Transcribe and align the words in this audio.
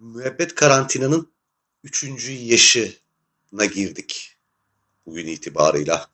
müebbet 0.00 0.54
karantinanın 0.54 1.32
üçüncü 1.84 2.32
yaşına 2.32 3.64
girdik 3.74 4.36
bugün 5.06 5.26
itibarıyla. 5.26 6.06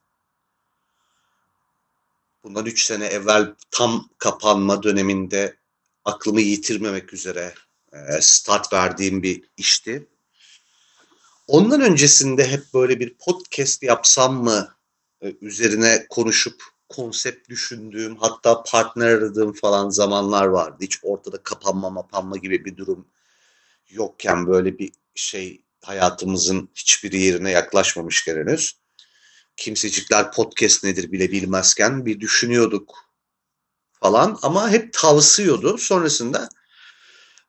Bundan 2.45 2.67
üç 2.67 2.85
sene 2.85 3.07
evvel 3.07 3.55
tam 3.71 4.09
kapanma 4.19 4.83
döneminde 4.83 5.57
aklımı 6.05 6.41
yitirmemek 6.41 7.13
üzere 7.13 7.55
e, 7.93 7.99
start 8.21 8.73
verdiğim 8.73 9.23
bir 9.23 9.45
işti. 9.57 10.07
Ondan 11.47 11.81
öncesinde 11.81 12.49
hep 12.49 12.75
böyle 12.75 13.01
bir 13.01 13.15
podcast 13.15 13.83
yapsam 13.83 14.45
mı 14.45 14.75
e, 15.23 15.35
üzerine 15.41 16.07
konuşup 16.11 16.63
konsept 16.89 17.49
düşündüğüm 17.49 18.17
hatta 18.17 18.63
partner 18.63 19.09
aradığım 19.09 19.53
falan 19.53 19.91
zamanlar 19.91 20.45
vardı. 20.45 20.77
Hiç 20.81 20.99
ortada 21.03 21.43
kapanma 21.43 21.91
mapanma 21.91 22.37
gibi 22.37 22.65
bir 22.65 22.77
durum 22.77 23.07
yokken 23.89 24.47
böyle 24.47 24.79
bir 24.79 24.93
şey 25.15 25.63
hayatımızın 25.85 26.69
hiçbir 26.75 27.13
yerine 27.13 27.51
yaklaşmamışken 27.51 28.37
henüz 28.37 28.81
kimsecikler 29.57 30.33
podcast 30.33 30.85
nedir 30.85 31.13
bile 31.13 31.33
bilmezken 31.33 32.07
bir 32.07 32.21
düşünüyorduk 32.21 32.95
falan 33.93 34.39
ama 34.43 34.71
hep 34.71 34.93
tavsıyordu. 34.93 35.79
Sonrasında 35.79 36.49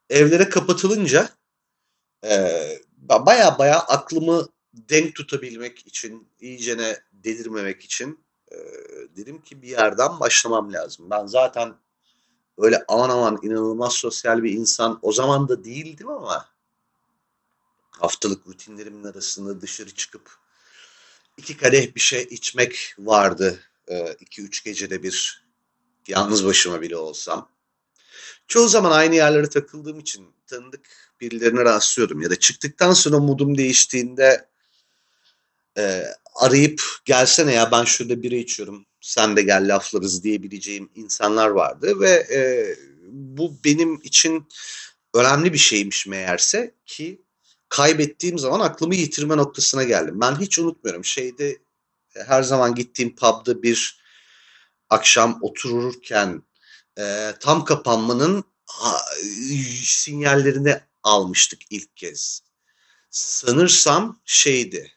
evlere 0.09 0.49
kapatılınca 0.49 1.29
e, 2.25 2.51
baya 2.97 3.57
baya 3.59 3.79
aklımı 3.79 4.47
denk 4.73 5.15
tutabilmek 5.15 5.87
için, 5.87 6.31
iyicene 6.39 6.97
delirmemek 7.11 7.83
için 7.83 8.25
e, 8.51 8.57
dedim 9.15 9.41
ki 9.41 9.61
bir 9.61 9.67
yerden 9.67 10.19
başlamam 10.19 10.73
lazım. 10.73 11.09
Ben 11.09 11.25
zaten 11.25 11.75
öyle 12.57 12.85
aman 12.87 13.09
aman 13.09 13.39
inanılmaz 13.43 13.93
sosyal 13.93 14.43
bir 14.43 14.51
insan 14.51 14.99
o 15.01 15.11
zaman 15.11 15.49
da 15.49 15.63
değildim 15.63 16.09
ama 16.09 16.49
haftalık 17.91 18.47
rutinlerimin 18.47 19.03
arasında 19.03 19.61
dışarı 19.61 19.89
çıkıp 19.89 20.37
iki 21.37 21.57
kadeh 21.57 21.95
bir 21.95 21.99
şey 21.99 22.27
içmek 22.29 22.95
vardı. 22.99 23.59
E, 23.87 24.13
iki 24.19 24.41
üç 24.41 24.63
gecede 24.63 25.03
bir 25.03 25.45
yalnız 26.07 26.45
başıma 26.45 26.81
bile 26.81 26.97
olsam. 26.97 27.49
Çoğu 28.47 28.67
zaman 28.67 28.91
aynı 28.91 29.15
yerlere 29.15 29.49
takıldığım 29.49 29.99
için 29.99 30.27
tanıdık 30.47 31.13
birilerine 31.21 31.65
rastlıyordum. 31.65 32.21
Ya 32.21 32.29
da 32.29 32.39
çıktıktan 32.39 32.93
sonra 32.93 33.19
modum 33.19 33.57
değiştiğinde 33.57 34.49
e, 35.77 36.03
arayıp 36.35 36.81
gelsene 37.05 37.53
ya 37.53 37.71
ben 37.71 37.83
şurada 37.83 38.21
biri 38.21 38.39
içiyorum 38.39 38.85
sen 39.07 39.37
de 39.37 39.41
gel 39.41 39.75
laflarız 39.75 40.23
diyebileceğim 40.23 40.89
insanlar 40.95 41.47
vardı 41.47 41.99
ve 41.99 42.09
e, 42.09 42.41
bu 43.07 43.57
benim 43.65 44.01
için 44.03 44.47
önemli 45.13 45.53
bir 45.53 45.57
şeymiş 45.57 46.07
meğerse 46.07 46.75
ki 46.85 47.21
kaybettiğim 47.69 48.39
zaman 48.39 48.59
aklımı 48.59 48.95
yitirme 48.95 49.37
noktasına 49.37 49.83
geldim. 49.83 50.21
Ben 50.21 50.35
hiç 50.39 50.59
unutmuyorum 50.59 51.05
şeyde 51.05 51.57
her 52.27 52.43
zaman 52.43 52.75
gittiğim 52.75 53.15
pub'da 53.15 53.63
bir 53.63 53.99
akşam 54.89 55.39
otururken 55.41 56.43
e, 56.99 57.33
tam 57.39 57.65
kapanmanın 57.65 58.43
ha, 58.65 59.01
sinyallerini 59.83 60.79
almıştık 61.03 61.61
ilk 61.69 61.97
kez. 61.97 62.41
Sanırsam 63.09 64.19
şeydi 64.25 64.91
e, 64.91 64.96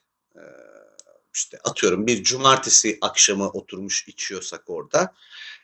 işte 1.35 1.59
atıyorum 1.65 2.07
bir 2.07 2.25
cumartesi 2.25 2.99
akşamı 3.01 3.49
oturmuş 3.49 4.09
içiyorsak 4.09 4.71
orada 4.71 5.15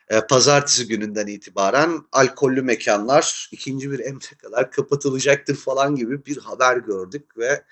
e, 0.09 0.21
pazartesi 0.27 0.87
gününden 0.87 1.27
itibaren 1.27 2.01
alkollü 2.11 2.61
mekanlar 2.61 3.49
ikinci 3.51 3.91
bir 3.91 3.99
emre 3.99 4.37
kadar 4.37 4.71
kapatılacaktır 4.71 5.55
falan 5.55 5.95
gibi 5.95 6.25
bir 6.25 6.37
haber 6.37 6.77
gördük 6.77 7.37
ve 7.37 7.63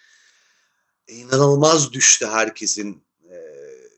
inanılmaz 1.07 1.93
düştü 1.93 2.25
herkesin 2.25 3.03
e, 3.29 3.35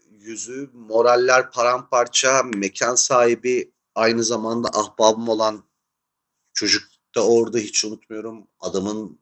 yüzü. 0.10 0.70
Moraller 0.74 1.52
paramparça, 1.52 2.44
mekan 2.44 2.96
sahibi 2.96 3.72
aynı 3.96 4.24
zamanda 4.24 4.70
ahbabım 4.74 5.30
olan 5.30 5.64
çocuk 6.54 6.84
da 7.16 7.28
orada 7.28 7.58
hiç 7.58 7.86
unutmuyorum. 7.86 8.48
Adamın 8.60 9.20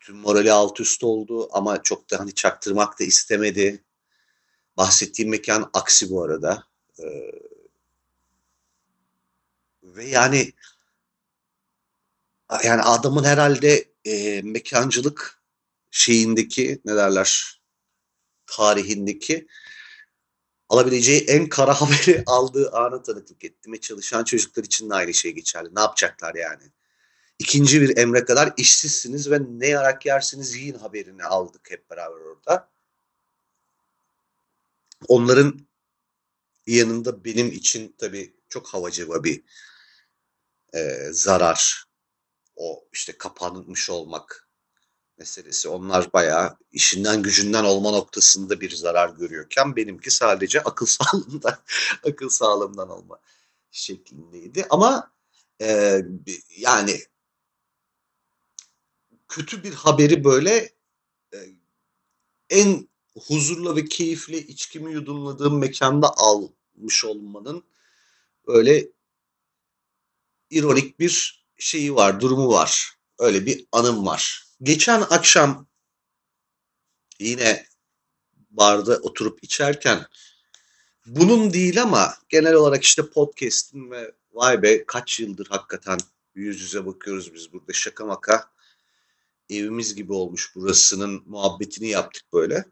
bütün 0.00 0.16
morali 0.16 0.52
alt 0.52 0.80
üst 0.80 1.04
oldu 1.04 1.48
ama 1.52 1.82
çok 1.82 2.10
da 2.10 2.20
hani 2.20 2.34
çaktırmak 2.34 3.00
da 3.00 3.04
istemedi. 3.04 3.84
Bahsettiğim 4.76 5.30
mekan 5.30 5.70
aksi 5.74 6.10
bu 6.10 6.22
arada. 6.22 6.64
Ee, 6.98 7.32
ve 9.82 10.04
yani 10.04 10.52
yani 12.64 12.82
adamın 12.82 13.24
herhalde 13.24 13.84
e, 14.04 14.42
mekancılık 14.42 15.42
şeyindeki 15.90 16.80
ne 16.84 16.96
derler 16.96 17.60
tarihindeki 18.46 19.46
alabileceği 20.68 21.20
en 21.20 21.48
kara 21.48 21.74
haberi 21.80 22.22
aldığı 22.26 22.70
anı 22.72 23.02
tanıklık 23.02 23.44
ettim 23.44 23.80
çalışan 23.80 24.24
çocuklar 24.24 24.64
için 24.64 24.90
de 24.90 24.94
aynı 24.94 25.14
şey 25.14 25.32
geçerli. 25.32 25.74
Ne 25.74 25.80
yapacaklar 25.80 26.34
yani? 26.34 26.62
İkinci 27.40 27.80
bir 27.80 27.96
emre 27.96 28.24
kadar 28.24 28.52
işsizsiniz 28.56 29.30
ve 29.30 29.38
ne 29.48 29.66
yarak 29.66 30.06
yersiniz 30.06 30.56
yiyin 30.56 30.78
haberini 30.78 31.24
aldık 31.24 31.70
hep 31.70 31.90
beraber 31.90 32.20
orada. 32.20 32.70
Onların 35.08 35.60
yanında 36.66 37.24
benim 37.24 37.46
için 37.46 37.94
tabii 37.98 38.36
çok 38.48 38.68
havacıva 38.68 39.24
bir 39.24 39.42
e, 40.74 41.08
zarar. 41.12 41.84
O 42.56 42.84
işte 42.92 43.18
kapanmış 43.18 43.90
olmak 43.90 44.48
meselesi. 45.18 45.68
Onlar 45.68 46.12
bayağı 46.12 46.56
işinden 46.72 47.22
gücünden 47.22 47.64
olma 47.64 47.90
noktasında 47.90 48.60
bir 48.60 48.70
zarar 48.70 49.10
görüyorken 49.10 49.76
benimki 49.76 50.10
sadece 50.10 50.60
akıl 50.62 50.86
sağlığından 51.02 51.58
akıl 52.04 52.28
sağlığımdan 52.28 52.90
olma 52.90 53.18
şeklindeydi. 53.70 54.66
Ama 54.70 55.12
e, 55.60 56.00
yani 56.56 57.09
kötü 59.30 59.64
bir 59.64 59.72
haberi 59.72 60.24
böyle 60.24 60.72
e, 61.34 61.38
en 62.50 62.88
huzurla 63.14 63.76
ve 63.76 63.84
keyifle 63.84 64.38
içkimi 64.38 64.92
yudumladığım 64.92 65.58
mekanda 65.58 66.14
almış 66.16 67.04
olmanın 67.04 67.64
böyle 68.46 68.88
ironik 70.50 71.00
bir 71.00 71.44
şeyi 71.58 71.94
var, 71.94 72.20
durumu 72.20 72.48
var. 72.48 72.92
Öyle 73.18 73.46
bir 73.46 73.66
anım 73.72 74.06
var. 74.06 74.44
Geçen 74.62 75.00
akşam 75.00 75.66
yine 77.18 77.66
barda 78.50 78.96
oturup 78.96 79.44
içerken 79.44 80.06
bunun 81.06 81.52
değil 81.52 81.82
ama 81.82 82.14
genel 82.28 82.54
olarak 82.54 82.84
işte 82.84 83.10
podcast'in 83.10 83.90
ve 83.90 84.14
vay 84.32 84.62
be 84.62 84.86
kaç 84.86 85.20
yıldır 85.20 85.46
hakikaten 85.46 85.98
yüz 86.34 86.60
yüze 86.60 86.86
bakıyoruz 86.86 87.34
biz 87.34 87.52
burada 87.52 87.72
şaka 87.72 88.06
maka 88.06 88.50
evimiz 89.50 89.94
gibi 89.94 90.12
olmuş 90.12 90.54
burasının 90.54 91.22
muhabbetini 91.26 91.88
yaptık 91.88 92.24
böyle. 92.32 92.64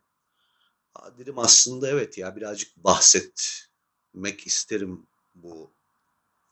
Ha, 0.95 1.13
dedim 1.19 1.39
aslında 1.39 1.89
evet 1.89 2.19
ya 2.19 2.37
birazcık 2.37 2.77
bahsetmek 2.77 4.47
isterim 4.47 5.07
bu 5.35 5.71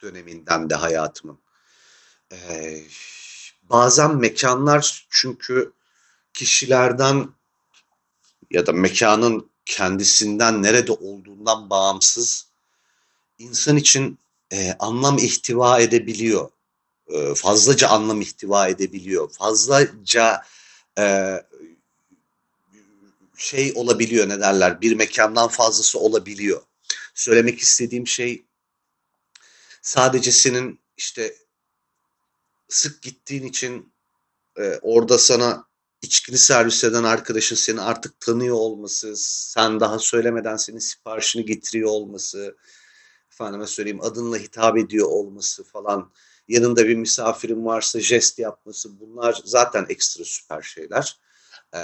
döneminden 0.03 0.71
de 0.71 0.75
hayatımın. 0.75 1.39
Ee, 2.33 2.85
bazen 3.63 4.17
mekanlar 4.17 5.07
çünkü 5.11 5.73
kişilerden 6.33 7.29
ya 8.51 8.67
da 8.67 8.73
mekanın 8.73 9.51
kendisinden 9.65 10.63
nerede 10.63 10.93
olduğundan 10.93 11.71
bağımsız 11.71 12.47
insan 13.39 13.77
için 13.77 14.19
e, 14.53 14.73
anlam 14.79 15.19
ihtiva 15.19 15.81
edebiliyor. 15.81 16.51
E, 17.09 17.34
fazlaca 17.34 17.89
anlam 17.89 18.21
ihtiva 18.21 18.69
edebiliyor. 18.69 19.33
Fazlaca 19.33 20.42
e, 20.98 21.36
şey 23.36 23.72
olabiliyor 23.75 24.28
ne 24.28 24.41
derler 24.41 24.81
bir 24.81 24.97
mekandan 24.97 25.48
fazlası 25.48 25.98
olabiliyor. 25.98 26.63
Söylemek 27.15 27.60
istediğim 27.60 28.07
şey 28.07 28.45
sadece 29.83 30.33
senin 30.33 30.81
işte 30.97 31.36
sık 32.69 33.03
gittiğin 33.03 33.45
için 33.45 33.92
e, 34.59 34.78
orada 34.83 35.19
sana 35.19 35.66
içkini 36.03 36.39
servis 36.39 36.84
eden 36.84 37.04
arkadaşın 37.04 37.57
seni 37.57 37.81
artık 37.81 38.21
tanıyor 38.21 38.57
olması, 38.57 39.16
sen 39.16 39.81
daha 39.81 39.98
söylemeden 39.98 40.57
senin 40.57 40.78
siparişini 40.78 41.45
getiriyor 41.45 41.89
olması, 41.89 42.57
efendime 43.33 43.66
söyleyeyim 43.66 44.03
adınla 44.03 44.36
hitap 44.36 44.78
ediyor 44.78 45.09
olması 45.09 45.65
falan, 45.65 46.13
yanında 46.48 46.89
bir 46.89 46.97
misafirin 46.97 47.65
varsa 47.65 48.01
jest 48.01 48.39
yapması 48.39 49.01
bunlar 49.01 49.41
zaten 49.45 49.87
ekstra 49.89 50.25
süper 50.25 50.63
şeyler. 50.63 51.16
e, 51.75 51.81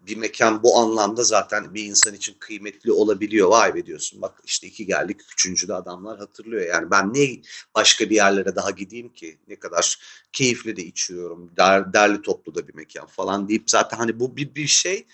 bir 0.00 0.16
mekan 0.16 0.62
bu 0.62 0.78
anlamda 0.78 1.24
zaten 1.24 1.74
bir 1.74 1.84
insan 1.84 2.14
için 2.14 2.36
kıymetli 2.38 2.92
olabiliyor. 2.92 3.48
Vay 3.48 3.74
be 3.74 3.86
diyorsun 3.86 4.22
bak 4.22 4.40
işte 4.44 4.66
iki 4.66 4.86
geldik 4.86 5.20
üçüncüde 5.32 5.74
adamlar 5.74 6.18
hatırlıyor. 6.18 6.66
Yani 6.66 6.90
ben 6.90 7.12
niye 7.12 7.42
başka 7.74 8.10
bir 8.10 8.14
yerlere 8.14 8.56
daha 8.56 8.70
gideyim 8.70 9.12
ki 9.12 9.38
ne 9.48 9.56
kadar 9.56 9.98
keyifli 10.32 10.76
de 10.76 10.84
içiyorum 10.84 11.52
der, 11.56 11.92
derli 11.92 12.22
toplu 12.22 12.54
da 12.54 12.68
bir 12.68 12.74
mekan 12.74 13.06
falan 13.06 13.48
deyip 13.48 13.70
zaten 13.70 13.96
hani 13.96 14.20
bu 14.20 14.36
bir, 14.36 14.54
bir 14.54 14.66
şey. 14.66 15.06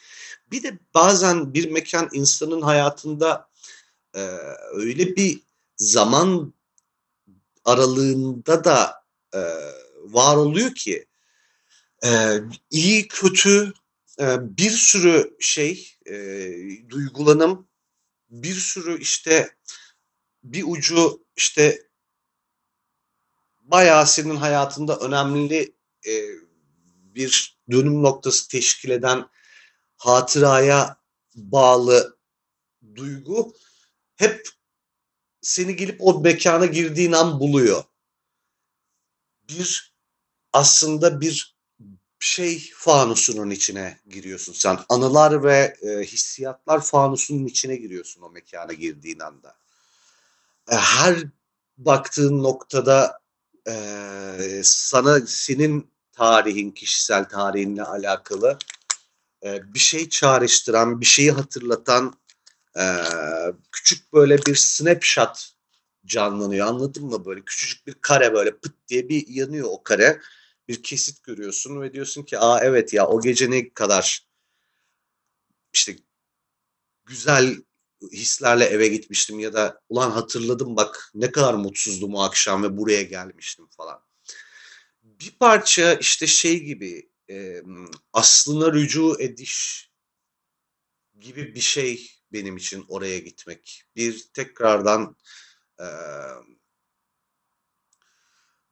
Bir 0.51 0.62
de 0.62 0.79
bazen 0.95 1.55
bir 1.55 1.71
mekan 1.71 2.09
insanın 2.12 2.62
hayatında 2.62 3.49
e, 4.15 4.21
öyle 4.73 5.17
bir 5.17 5.41
zaman 5.77 6.55
aralığında 7.65 8.65
da 8.65 9.05
e, 9.35 9.41
var 10.03 10.37
oluyor 10.37 10.75
ki 10.75 11.07
e, 12.05 12.41
iyi 12.71 13.09
kötü 13.09 13.73
e, 14.21 14.57
bir 14.57 14.71
sürü 14.71 15.37
şey 15.41 15.89
e, 16.07 16.15
duygulanım 16.89 17.69
bir 18.31 18.55
sürü 18.55 19.01
işte 19.01 19.57
bir 20.45 20.65
ucu 20.67 21.27
işte 21.37 21.89
bayağı 23.61 24.07
senin 24.07 24.37
hayatında 24.37 24.97
önemli 24.97 25.75
e, 26.07 26.13
bir 27.15 27.59
dönüm 27.71 28.03
noktası 28.03 28.49
teşkil 28.49 28.91
eden 28.91 29.29
hatıraya 29.97 30.97
bağlı 31.35 32.19
duygu 32.95 33.55
hep 34.17 34.49
seni 35.44 35.76
gelip 35.76 35.96
o 36.00 36.20
mekana 36.20 36.67
girdiğin 36.67 37.12
an 37.12 37.41
buluyor. 37.41 37.85
Bir 39.49 39.94
aslında 40.52 41.20
bir 41.20 41.55
şey 42.20 42.70
fanusunun 42.75 43.50
içine 43.50 43.99
giriyorsun 44.08 44.52
sen. 44.52 44.79
Anılar 44.88 45.44
ve 45.44 45.76
e, 45.82 46.05
hissiyatlar 46.05 46.81
fanusunun 46.81 47.46
içine 47.46 47.76
giriyorsun 47.76 48.23
o 48.23 48.31
mekana 48.31 48.73
girdiğin 48.73 49.20
anda. 49.20 49.56
E, 50.70 50.76
her 50.76 51.25
baktığın 51.79 52.43
noktada 52.43 53.20
e, 53.69 54.61
sana 54.64 55.20
senin 55.26 55.91
tarihin, 56.12 56.70
kişisel 56.70 57.29
tarihinle 57.29 57.82
alakalı 57.82 58.58
e, 59.44 59.75
bir 59.75 59.79
şey 59.79 60.08
çağrıştıran, 60.08 61.00
bir 61.00 61.06
şeyi 61.06 61.32
hatırlatan 61.32 62.14
e, 62.79 62.85
küçük 63.73 64.12
böyle 64.12 64.38
bir 64.38 64.55
snapshot 64.55 65.55
canlanıyor. 66.06 66.67
Anladın 66.67 67.05
mı? 67.05 67.25
Böyle 67.25 67.44
küçücük 67.44 67.87
bir 67.87 67.94
kare 67.94 68.35
böyle 68.35 68.56
pıt 68.56 68.88
diye 68.88 69.09
bir 69.09 69.29
yanıyor 69.29 69.69
o 69.71 69.82
kare. 69.82 70.21
Bir 70.69 70.82
kesit 70.82 71.23
görüyorsun 71.23 71.81
ve 71.81 71.93
diyorsun 71.93 72.23
ki 72.23 72.38
aa 72.38 72.61
evet 72.65 72.93
ya 72.93 73.06
o 73.06 73.21
gece 73.21 73.50
ne 73.50 73.73
kadar 73.75 74.26
işte 75.73 75.97
güzel 77.05 77.56
hislerle 78.12 78.65
eve 78.65 78.88
gitmiştim 78.88 79.38
ya 79.38 79.53
da 79.53 79.81
ulan 79.88 80.11
hatırladım 80.11 80.77
bak 80.77 81.11
ne 81.15 81.31
kadar 81.31 81.55
mutsuzdum 81.55 82.15
o 82.15 82.23
akşam 82.23 82.62
ve 82.62 82.77
buraya 82.77 83.03
gelmiştim 83.03 83.67
falan. 83.67 84.00
Bir 85.03 85.31
parça 85.31 85.94
işte 85.94 86.27
şey 86.27 86.61
gibi 86.61 87.11
e, 87.31 87.62
aslına 88.12 88.73
rücu 88.73 89.17
ediş 89.20 89.91
gibi 91.20 91.55
bir 91.55 91.61
şey 91.61 92.11
benim 92.35 92.57
için 92.57 92.85
oraya 92.89 93.19
gitmek. 93.19 93.85
Bir 93.97 94.29
tekrardan 94.35 95.17
e, 95.81 95.87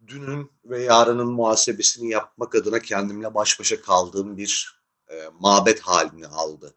dünün 0.07 0.53
ve 0.65 0.83
yarının 0.83 1.33
muhasebesini 1.33 2.11
yapmak 2.11 2.55
adına 2.55 2.79
kendimle 2.79 3.35
baş 3.35 3.61
başa 3.61 3.81
kaldığım 3.81 4.37
bir 4.37 4.83
e, 5.09 5.29
mabet 5.41 5.81
halini 5.81 6.27
aldı. 6.27 6.75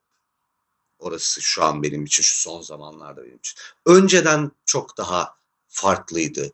Orası 0.99 1.41
şu 1.41 1.63
an 1.63 1.83
benim 1.83 2.05
için, 2.05 2.23
şu 2.23 2.41
son 2.41 2.61
zamanlarda 2.61 3.23
benim 3.23 3.37
için. 3.37 3.59
Önceden 3.85 4.51
çok 4.65 4.97
daha 4.97 5.37
farklıydı. 5.67 6.51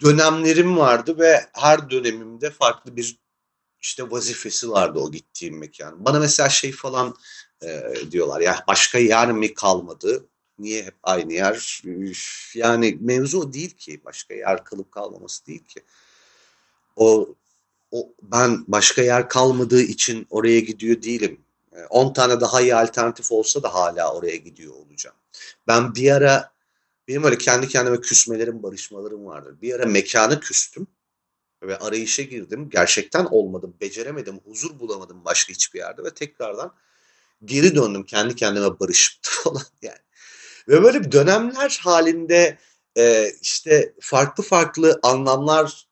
Dönemlerim 0.00 0.76
vardı 0.76 1.18
ve 1.18 1.50
her 1.52 1.90
dönemimde 1.90 2.50
farklı 2.50 2.96
bir 2.96 3.22
işte 3.80 4.10
vazifesi 4.10 4.70
vardı 4.70 4.98
o 4.98 5.10
gittiğim 5.10 5.58
mekan. 5.58 6.04
Bana 6.04 6.18
mesela 6.18 6.48
şey 6.48 6.72
falan 6.72 7.16
e, 7.64 7.94
diyorlar 8.10 8.40
ya 8.40 8.64
başka 8.68 8.98
yer 8.98 9.32
mi 9.32 9.54
kalmadı? 9.54 10.26
Niye 10.58 10.84
hep 10.84 10.94
aynı 11.02 11.32
yer? 11.32 11.82
Yani 12.54 12.98
mevzu 13.00 13.52
değil 13.52 13.70
ki. 13.70 14.00
Başka 14.04 14.34
yer 14.34 14.64
kalıp 14.64 14.92
kalmaması 14.92 15.46
değil 15.46 15.64
ki. 15.64 15.80
O, 16.96 17.34
o 17.90 18.08
ben 18.22 18.64
başka 18.68 19.02
yer 19.02 19.28
kalmadığı 19.28 19.82
için 19.82 20.26
oraya 20.30 20.60
gidiyor 20.60 21.02
değilim. 21.02 21.40
10 21.90 22.10
e, 22.10 22.12
tane 22.12 22.40
daha 22.40 22.60
iyi 22.60 22.74
alternatif 22.74 23.32
olsa 23.32 23.62
da 23.62 23.74
hala 23.74 24.14
oraya 24.14 24.36
gidiyor 24.36 24.74
olacağım. 24.74 25.16
Ben 25.66 25.94
bir 25.94 26.10
ara 26.10 26.52
benim 27.08 27.24
öyle 27.24 27.38
kendi 27.38 27.68
kendime 27.68 28.00
küsmelerim, 28.00 28.62
barışmalarım 28.62 29.26
vardır. 29.26 29.56
Bir 29.62 29.74
ara 29.74 29.86
mekanı 29.86 30.40
küstüm 30.40 30.86
ve 31.62 31.78
arayışa 31.78 32.22
girdim. 32.22 32.70
Gerçekten 32.70 33.24
olmadı, 33.24 33.72
beceremedim, 33.80 34.40
huzur 34.44 34.78
bulamadım 34.78 35.24
başka 35.24 35.52
hiçbir 35.52 35.78
yerde 35.78 36.04
ve 36.04 36.10
tekrardan 36.10 36.74
geri 37.44 37.74
döndüm 37.74 38.04
kendi 38.04 38.36
kendime 38.36 38.80
barışıp 38.80 39.18
falan 39.22 39.62
yani. 39.82 39.98
Ve 40.68 40.82
böyle 40.82 41.04
bir 41.04 41.12
dönemler 41.12 41.80
halinde 41.82 42.58
e, 42.96 43.32
işte 43.40 43.94
farklı 44.00 44.44
farklı 44.44 45.00
anlamlar 45.02 45.88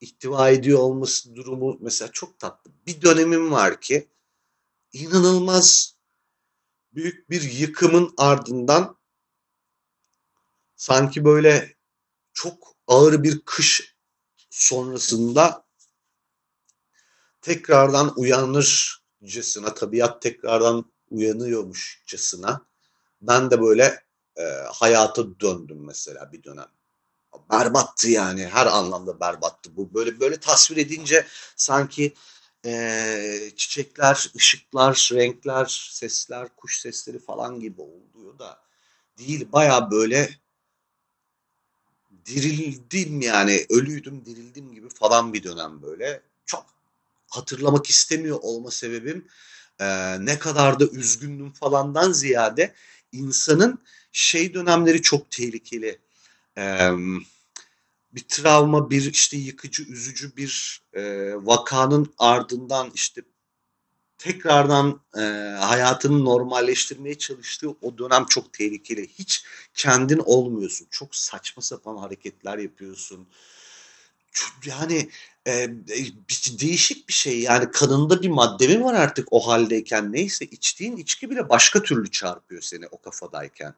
ihtiva 0.00 0.50
ediyor 0.50 0.78
olması 0.78 1.36
durumu 1.36 1.78
mesela 1.80 2.12
çok 2.12 2.38
tatlı. 2.38 2.70
Bir 2.86 3.02
dönemim 3.02 3.52
var 3.52 3.80
ki 3.80 4.08
inanılmaz 4.92 5.96
büyük 6.92 7.30
bir 7.30 7.42
yıkımın 7.42 8.14
ardından 8.16 8.96
sanki 10.76 11.24
böyle 11.24 11.76
çok 12.32 12.76
ağır 12.86 13.22
bir 13.22 13.40
kış 13.44 13.96
sonrasında 14.50 15.66
tekrardan 17.42 18.14
uyanırcasına, 19.20 19.74
tabiat 19.74 20.22
tekrardan 20.22 20.92
uyanıyormuşçasına 21.10 22.66
ben 23.22 23.50
de 23.50 23.60
böyle 23.60 24.04
e, 24.36 24.42
hayata 24.72 25.40
döndüm 25.40 25.84
mesela 25.86 26.32
bir 26.32 26.42
dönem. 26.42 26.68
Berbattı 27.50 28.08
yani 28.08 28.46
her 28.46 28.66
anlamda 28.66 29.20
berbattı 29.20 29.76
bu. 29.76 29.94
Böyle 29.94 30.20
böyle 30.20 30.40
tasvir 30.40 30.76
edince 30.76 31.26
sanki 31.56 32.14
e, 32.66 33.52
çiçekler, 33.56 34.30
ışıklar, 34.36 35.10
renkler, 35.12 35.90
sesler, 35.92 36.48
kuş 36.56 36.80
sesleri 36.80 37.18
falan 37.18 37.60
gibi 37.60 37.82
oluyor 37.82 38.38
da 38.38 38.60
değil. 39.18 39.48
Baya 39.52 39.90
böyle 39.90 40.30
dirildim 42.26 43.20
yani 43.20 43.66
ölüydüm 43.70 44.24
dirildim 44.24 44.72
gibi 44.72 44.88
falan 44.88 45.32
bir 45.32 45.42
dönem 45.42 45.82
böyle. 45.82 46.22
Çok 46.46 46.79
hatırlamak 47.30 47.90
istemiyor 47.90 48.38
olma 48.42 48.70
sebebim 48.70 49.28
e, 49.80 50.16
ne 50.24 50.38
kadar 50.38 50.80
da 50.80 50.86
üzgündüm 50.86 51.52
falandan 51.52 52.12
ziyade 52.12 52.74
insanın 53.12 53.78
şey 54.12 54.54
dönemleri 54.54 55.02
çok 55.02 55.30
tehlikeli. 55.30 55.98
E, 56.58 56.90
bir 58.12 58.24
travma, 58.28 58.90
bir 58.90 59.12
işte 59.12 59.36
yıkıcı, 59.36 59.82
üzücü 59.82 60.36
bir 60.36 60.82
e, 60.92 61.32
vakanın 61.34 62.14
ardından 62.18 62.90
işte 62.94 63.22
tekrardan 64.18 65.00
e, 65.16 65.20
hayatını 65.60 66.24
normalleştirmeye 66.24 67.18
çalıştığı 67.18 67.70
o 67.70 67.98
dönem 67.98 68.24
çok 68.24 68.52
tehlikeli. 68.52 69.08
Hiç 69.08 69.44
kendin 69.74 70.22
olmuyorsun. 70.24 70.86
Çok 70.90 71.16
saçma 71.16 71.62
sapan 71.62 71.96
hareketler 71.96 72.58
yapıyorsun. 72.58 73.28
Yani 74.64 75.10
e, 75.46 75.68
değişik 76.60 77.08
bir 77.08 77.12
şey. 77.12 77.40
Yani 77.40 77.70
kanında 77.70 78.22
bir 78.22 78.28
madde 78.28 78.66
mi 78.66 78.84
var 78.84 78.94
artık 78.94 79.28
o 79.30 79.40
haldeyken? 79.40 80.12
Neyse 80.12 80.44
içtiğin 80.44 80.96
içki 80.96 81.30
bile 81.30 81.48
başka 81.48 81.82
türlü 81.82 82.10
çarpıyor 82.10 82.62
seni 82.62 82.86
o 82.86 83.00
kafadayken. 83.00 83.74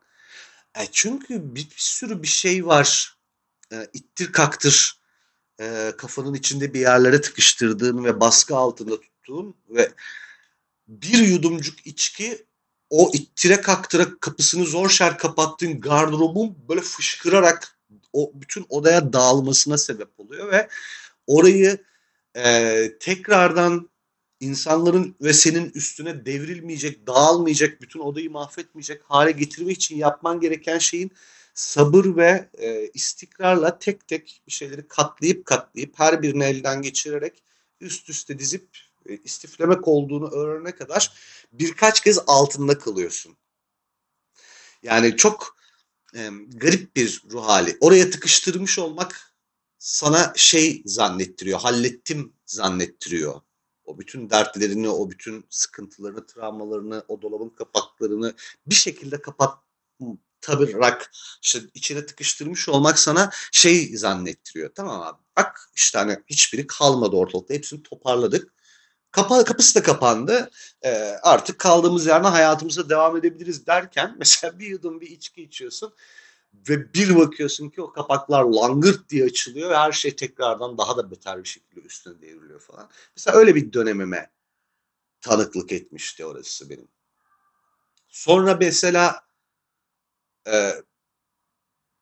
E, 0.78 0.86
çünkü 0.92 1.54
bir, 1.54 1.70
bir 1.70 1.74
sürü 1.76 2.22
bir 2.22 2.28
şey 2.28 2.66
var. 2.66 3.16
E, 3.72 3.86
ittir 3.92 4.32
kaktır 4.32 5.02
e, 5.60 5.92
kafanın 5.98 6.34
içinde 6.34 6.74
bir 6.74 6.80
yerlere 6.80 7.20
tıkıştırdığın 7.20 8.04
ve 8.04 8.20
baskı 8.20 8.56
altında 8.56 9.00
tuttuğun 9.00 9.56
ve 9.68 9.92
bir 10.88 11.18
yudumcuk 11.18 11.86
içki 11.86 12.46
o 12.90 13.10
ittire 13.14 13.60
kaktıra 13.60 14.18
kapısını 14.20 14.64
zor 14.64 14.90
şer 14.90 15.18
kapattığın 15.18 15.80
gardırobun 15.80 16.68
böyle 16.68 16.80
fışkırarak 16.80 17.78
o 18.12 18.32
bütün 18.34 18.66
odaya 18.68 19.12
dağılmasına 19.12 19.78
sebep 19.78 20.20
oluyor 20.20 20.52
ve 20.52 20.68
orayı 21.32 21.78
e, 22.36 22.98
tekrardan 23.00 23.90
insanların 24.40 25.16
ve 25.20 25.32
senin 25.32 25.70
üstüne 25.70 26.26
devrilmeyecek, 26.26 27.06
dağılmayacak, 27.06 27.82
bütün 27.82 28.00
odayı 28.00 28.30
mahvetmeyecek 28.30 29.02
hale 29.04 29.30
getirmek 29.30 29.76
için 29.76 29.96
yapman 29.96 30.40
gereken 30.40 30.78
şeyin 30.78 31.12
sabır 31.54 32.16
ve 32.16 32.48
e, 32.58 32.90
istikrarla 32.94 33.78
tek 33.78 34.08
tek 34.08 34.42
bir 34.46 34.52
şeyleri 34.52 34.88
katlayıp 34.88 35.46
katlayıp 35.46 35.98
her 35.98 36.22
birini 36.22 36.44
elden 36.44 36.82
geçirerek 36.82 37.42
üst 37.80 38.10
üste 38.10 38.38
dizip 38.38 38.68
e, 39.06 39.16
istiflemek 39.16 39.88
olduğunu 39.88 40.30
öğrenene 40.30 40.74
kadar 40.74 41.12
birkaç 41.52 42.00
kez 42.00 42.18
altında 42.26 42.78
kalıyorsun. 42.78 43.36
Yani 44.82 45.16
çok 45.16 45.56
e, 46.16 46.30
garip 46.54 46.96
bir 46.96 47.22
ruh 47.30 47.44
hali. 47.44 47.76
Oraya 47.80 48.10
tıkıştırmış 48.10 48.78
olmak 48.78 49.31
sana 49.82 50.32
şey 50.36 50.82
zannettiriyor, 50.86 51.60
hallettim 51.60 52.32
zannettiriyor. 52.46 53.40
O 53.84 53.98
bütün 53.98 54.30
dertlerini, 54.30 54.88
o 54.88 55.10
bütün 55.10 55.46
sıkıntılarını, 55.50 56.26
travmalarını, 56.26 57.04
o 57.08 57.22
dolabın 57.22 57.48
kapaklarını 57.48 58.34
bir 58.66 58.74
şekilde 58.74 59.20
kapatarak 59.22 61.12
işte 61.42 61.60
içine 61.74 62.06
tıkıştırmış 62.06 62.68
olmak 62.68 62.98
sana 62.98 63.30
şey 63.52 63.96
zannettiriyor. 63.96 64.70
Tamam 64.74 65.02
abi 65.02 65.18
bak 65.36 65.70
işte 65.76 65.98
hani 65.98 66.18
hiçbiri 66.26 66.66
kalmadı 66.66 67.16
ortalıkta. 67.16 67.54
Hepsini 67.54 67.82
toparladık. 67.82 68.52
Kapa, 69.10 69.44
kapısı 69.44 69.74
da 69.74 69.82
kapandı. 69.82 70.50
Ee, 70.84 70.90
artık 71.22 71.58
kaldığımız 71.58 72.06
yerden 72.06 72.30
hayatımıza 72.30 72.88
devam 72.88 73.16
edebiliriz 73.16 73.66
derken 73.66 74.14
mesela 74.18 74.58
bir 74.58 74.66
yudum 74.66 75.00
bir 75.00 75.10
içki 75.10 75.42
içiyorsun 75.42 75.94
ve 76.54 76.94
bir 76.94 77.16
bakıyorsun 77.16 77.68
ki 77.70 77.82
o 77.82 77.92
kapaklar 77.92 78.44
langırt 78.44 79.08
diye 79.08 79.24
açılıyor 79.24 79.70
ve 79.70 79.76
her 79.76 79.92
şey 79.92 80.16
tekrardan 80.16 80.78
daha 80.78 80.96
da 80.96 81.10
beter 81.10 81.44
bir 81.44 81.48
şekilde 81.48 81.80
üstüne 81.80 82.20
devriliyor 82.20 82.60
falan. 82.60 82.90
Mesela 83.16 83.38
öyle 83.38 83.54
bir 83.54 83.72
dönemime 83.72 84.30
tanıklık 85.20 85.72
etmişti 85.72 86.24
orası 86.24 86.70
benim. 86.70 86.88
Sonra 88.08 88.54
mesela 88.60 89.26
e, 90.46 90.72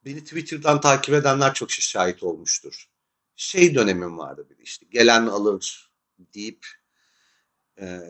beni 0.05 0.25
Twitter'dan 0.25 0.81
takip 0.81 1.15
edenler 1.15 1.55
çok 1.55 1.71
şahit 1.71 2.23
olmuştur. 2.23 2.89
Şey 3.37 3.75
dönemim 3.75 4.19
vardı 4.19 4.47
bir 4.51 4.65
işte 4.65 4.87
gelen 4.91 5.27
alır 5.27 5.93
deyip 6.35 6.67
e, 7.81 8.01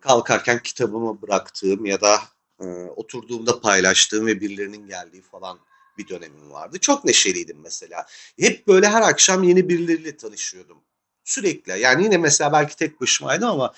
kalkarken 0.00 0.62
kitabımı 0.62 1.22
bıraktığım 1.22 1.84
ya 1.84 2.00
da 2.00 2.20
e, 2.60 2.64
oturduğumda 2.96 3.60
paylaştığım 3.60 4.26
ve 4.26 4.40
birilerinin 4.40 4.86
geldiği 4.86 5.22
falan 5.22 5.58
bir 6.00 6.08
dönemim 6.08 6.50
vardı. 6.50 6.78
Çok 6.78 7.04
neşeliydim 7.04 7.60
mesela. 7.62 8.06
Hep 8.40 8.66
böyle 8.66 8.88
her 8.88 9.02
akşam 9.02 9.42
yeni 9.42 9.68
birileriyle 9.68 10.16
tanışıyordum. 10.16 10.78
Sürekli. 11.24 11.80
Yani 11.80 12.04
yine 12.04 12.18
mesela 12.18 12.52
belki 12.52 12.76
tek 12.76 13.00
başımaydım 13.00 13.48
ama 13.48 13.72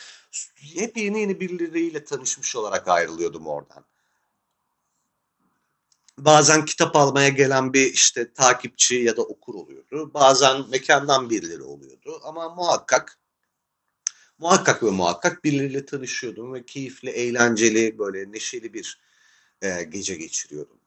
hep 0.75 0.97
yeni 0.97 1.21
yeni 1.21 1.41
birileriyle 1.41 2.05
tanışmış 2.05 2.57
olarak 2.57 2.88
ayrılıyordum 2.88 3.47
oradan. 3.47 3.85
Bazen 6.19 6.64
kitap 6.64 6.97
almaya 6.97 7.29
gelen 7.29 7.73
bir 7.73 7.93
işte 7.93 8.33
takipçi 8.33 8.95
ya 8.95 9.17
da 9.17 9.23
okur 9.23 9.55
oluyordu. 9.55 10.14
Bazen 10.14 10.71
mekandan 10.71 11.31
birileri 11.31 11.62
oluyordu. 11.62 12.21
Ama 12.25 12.49
muhakkak 12.49 13.19
muhakkak 14.38 14.83
ve 14.83 14.91
muhakkak 14.91 15.45
birileriyle 15.45 15.87
tanışıyordum 15.87 16.55
ve 16.55 16.64
keyifli, 16.67 17.11
eğlenceli, 17.11 17.99
böyle 17.99 18.33
neşeli 18.33 18.75
bir 18.75 19.00
e, 19.62 19.83
gece 19.83 20.17
geçiriyordum. 20.17 20.82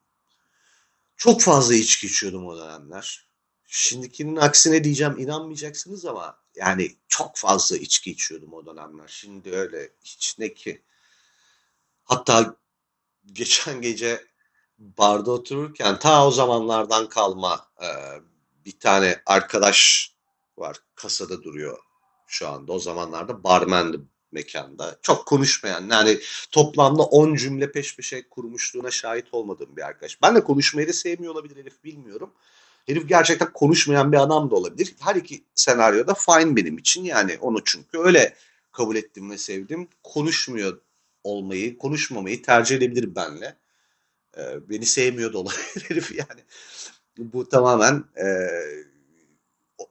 Çok 1.17 1.41
fazla 1.41 1.75
içki 1.75 2.07
içiyordum 2.07 2.47
o 2.47 2.57
dönemler. 2.57 3.29
Şimdikinin 3.67 4.35
aksine 4.35 4.83
diyeceğim 4.83 5.17
inanmayacaksınız 5.17 6.05
ama 6.05 6.39
yani 6.55 6.95
çok 7.07 7.37
fazla 7.37 7.77
içki 7.77 8.11
içiyordum 8.11 8.53
o 8.53 8.65
dönemler. 8.65 9.07
Şimdi 9.07 9.51
öyle 9.51 9.89
hiç 10.03 10.35
ne 10.39 10.53
ki. 10.53 10.81
Hatta 12.03 12.55
geçen 13.33 13.81
gece 13.81 14.25
barda 14.77 15.31
otururken 15.31 15.99
ta 15.99 16.27
o 16.27 16.31
zamanlardan 16.31 17.09
kalma 17.09 17.67
e, 17.81 17.87
bir 18.65 18.79
tane 18.79 19.21
arkadaş 19.25 20.11
var 20.57 20.77
kasada 20.95 21.43
duruyor 21.43 21.79
şu 22.27 22.47
anda. 22.47 22.73
O 22.73 22.79
zamanlarda 22.79 23.43
barmendi 23.43 23.99
mekanda. 24.35 24.97
Çok 25.01 25.25
konuşmayan 25.25 25.89
yani 25.89 26.19
toplamda 26.51 27.03
10 27.03 27.35
cümle 27.35 27.71
peş 27.71 27.95
peşe 27.95 28.29
kurmuşluğuna 28.29 28.91
şahit 28.91 29.33
olmadığım 29.33 29.77
bir 29.77 29.81
arkadaş. 29.81 30.21
Ben 30.21 30.35
de 30.35 30.43
konuşmayı 30.43 30.87
da 30.87 30.93
sevmiyor 30.93 31.33
olabilir 31.33 31.57
herif 31.57 31.83
bilmiyorum. 31.83 32.31
Herif 32.87 33.09
gerçekten 33.09 33.53
konuşmayan 33.53 34.11
bir 34.11 34.17
adam 34.17 34.51
da 34.51 34.55
olabilir. 34.55 34.95
Her 34.99 35.15
iki 35.15 35.43
senaryoda 35.55 36.13
fine 36.13 36.55
benim 36.55 36.77
için 36.77 37.03
yani 37.03 37.37
onu 37.41 37.63
çünkü 37.63 37.97
öyle 37.97 38.35
kabul 38.71 38.95
ettim 38.95 39.31
ve 39.31 39.37
sevdim. 39.37 39.87
Konuşmuyor 40.03 40.81
olmayı, 41.23 41.77
konuşmamayı 41.77 42.41
tercih 42.41 42.75
edebilir 42.75 43.15
benle. 43.15 43.57
Ee, 44.37 44.69
beni 44.69 44.85
sevmiyor 44.85 45.33
da 45.33 45.37
olabilir 45.37 45.85
herif 45.89 46.11
yani. 46.11 46.41
Bu 47.17 47.49
tamamen 47.49 48.03
e, 48.17 48.27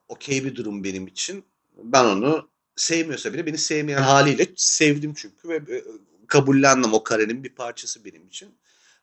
okey 0.09 0.45
bir 0.45 0.57
durum 0.57 0.85
benim 0.85 1.07
için. 1.07 1.45
Ben 1.77 2.05
onu 2.05 2.49
sevmiyorsa 2.77 3.33
bile 3.33 3.47
beni 3.47 3.59
sevmeyen 3.59 4.03
haliyle 4.03 4.49
sevdim 4.57 5.15
çünkü 5.17 5.49
ve 5.49 5.57
e, 5.57 5.85
kabullendim 6.27 6.95
o 6.95 7.03
karenin 7.03 7.45
bir 7.45 7.55
parçası 7.55 8.05
benim 8.05 8.27
için. 8.27 8.55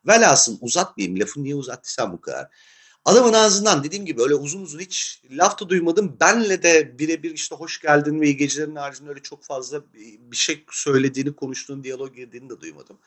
Velhasıl 0.08 0.58
uzatmayayım 0.62 1.20
lafı 1.20 1.44
niye 1.44 1.56
uzattıysam 1.56 2.14
bu 2.14 2.22
kadar. 2.22 2.48
Adamın 3.06 3.34
ağzından 3.34 3.84
dediğim 3.84 4.06
gibi 4.06 4.22
öyle 4.22 4.36
uzun 4.36 4.62
uzun 4.62 4.80
hiç 4.80 5.22
laf 5.32 5.60
da 5.62 5.70
duymadım. 5.70 6.18
Benle 6.20 6.64
de 6.64 7.00
birebir 7.00 7.32
işte 7.32 7.56
hoş 7.56 7.82
geldin 7.82 8.22
ve 8.22 8.26
iyi 8.26 8.38
gecelerin 8.38 8.76
haricinde 8.76 9.10
öyle 9.10 9.22
çok 9.22 9.44
fazla 9.44 9.84
bir 10.32 10.38
şey 10.38 10.66
söylediğini, 10.72 11.36
konuştuğunu, 11.36 11.84
diyalog 11.84 12.16
girdiğini 12.16 12.50
de 12.50 12.62
duymadım. 12.62 13.00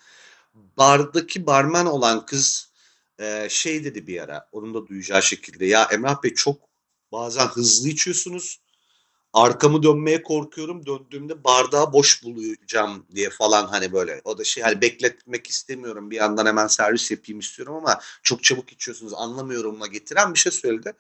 Bardaki 0.54 1.46
barman 1.46 1.86
olan 1.86 2.26
kız 2.26 2.72
e, 3.18 3.48
şey 3.50 3.84
dedi 3.84 4.06
bir 4.06 4.22
ara, 4.22 4.48
onun 4.52 4.74
da 4.74 4.86
duyacağı 4.86 5.22
şekilde. 5.22 5.66
Ya 5.66 5.88
Emrah 5.92 6.22
Bey 6.22 6.34
çok 6.34 6.60
bazen 7.12 7.46
hızlı 7.46 7.88
içiyorsunuz 7.88 8.60
arkamı 9.34 9.82
dönmeye 9.82 10.22
korkuyorum. 10.22 10.86
Döndüğümde 10.86 11.44
bardağı 11.44 11.92
boş 11.92 12.24
bulacağım 12.24 13.06
diye 13.14 13.30
falan 13.30 13.66
hani 13.66 13.92
böyle. 13.92 14.20
O 14.24 14.38
da 14.38 14.44
şey 14.44 14.62
hani 14.62 14.80
bekletmek 14.80 15.46
istemiyorum. 15.46 16.10
Bir 16.10 16.16
yandan 16.16 16.46
hemen 16.46 16.66
servis 16.66 17.10
yapayım 17.10 17.40
istiyorum 17.40 17.74
ama 17.74 18.00
çok 18.22 18.44
çabuk 18.44 18.72
içiyorsunuz 18.72 19.14
anlamıyorumla 19.14 19.86
getiren 19.86 20.34
bir 20.34 20.38
şey 20.38 20.52
söyledi. 20.52 20.92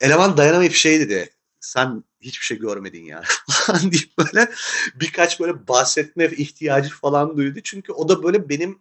Eleman 0.00 0.36
dayanamayıp 0.36 0.74
şey 0.74 1.00
dedi. 1.00 1.30
Sen 1.60 2.04
hiçbir 2.20 2.44
şey 2.44 2.58
görmedin 2.58 3.04
yani 3.04 3.24
falan 3.50 3.92
deyip 3.92 4.18
böyle 4.18 4.50
birkaç 4.94 5.40
böyle 5.40 5.68
bahsetme 5.68 6.24
ihtiyacı 6.26 6.90
falan 6.90 7.36
duydu. 7.36 7.60
Çünkü 7.64 7.92
o 7.92 8.08
da 8.08 8.22
böyle 8.22 8.48
benim 8.48 8.78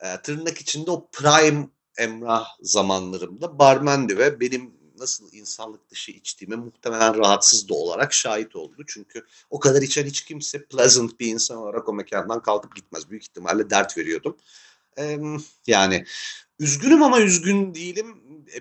e, 0.00 0.22
tırnak 0.22 0.60
içinde 0.60 0.90
o 0.90 1.08
prime 1.12 1.68
Emrah 1.98 2.46
zamanlarımda 2.60 3.58
barmendi 3.58 4.18
ve 4.18 4.40
benim 4.40 4.79
nasıl 5.00 5.32
insanlık 5.32 5.90
dışı 5.90 6.12
içtiğime 6.12 6.56
muhtemelen 6.56 7.18
rahatsız 7.18 7.68
da 7.68 7.74
olarak 7.74 8.12
şahit 8.12 8.56
oldu. 8.56 8.84
Çünkü 8.86 9.26
o 9.50 9.60
kadar 9.60 9.82
içen 9.82 10.06
hiç 10.06 10.20
kimse 10.20 10.64
pleasant 10.64 11.20
bir 11.20 11.26
insan 11.26 11.56
olarak 11.56 11.88
o 11.88 11.92
mekandan 11.92 12.42
kalkıp 12.42 12.76
gitmez. 12.76 13.10
Büyük 13.10 13.22
ihtimalle 13.22 13.70
dert 13.70 13.98
veriyordum. 13.98 14.36
Ee, 14.98 15.18
yani 15.66 16.04
üzgünüm 16.58 17.02
ama 17.02 17.20
üzgün 17.20 17.74
değilim. 17.74 18.16
Ee, 18.54 18.60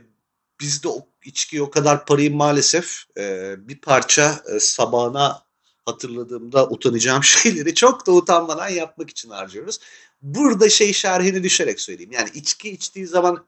bizde 0.60 0.88
o 0.88 1.08
içki 1.26 1.62
o 1.62 1.70
kadar 1.70 2.06
parayı 2.06 2.36
maalesef 2.36 3.04
e, 3.18 3.56
bir 3.68 3.82
parça 3.82 4.44
e, 4.56 4.60
sabahına 4.60 5.44
hatırladığımda 5.86 6.70
utanacağım 6.70 7.24
şeyleri 7.44 7.76
çok 7.76 8.08
da 8.08 8.12
utanmadan 8.12 8.70
yapmak 8.70 9.10
için 9.10 9.30
harcıyoruz. 9.30 9.80
Burada 10.22 10.70
şey 10.70 10.94
şerhini 10.94 11.44
düşerek 11.44 11.82
söyleyeyim. 11.82 12.12
Yani 12.12 12.30
içki 12.34 12.70
içtiği 12.70 13.08
zaman 13.08 13.46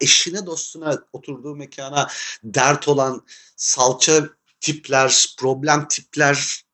eşine 0.00 0.46
dostuna 0.46 1.02
oturduğu 1.12 1.56
mekana 1.56 2.08
dert 2.44 2.88
olan 2.88 3.26
salça 3.56 4.28
tipler, 4.60 5.34
problem 5.38 5.88
tipler 5.88 6.64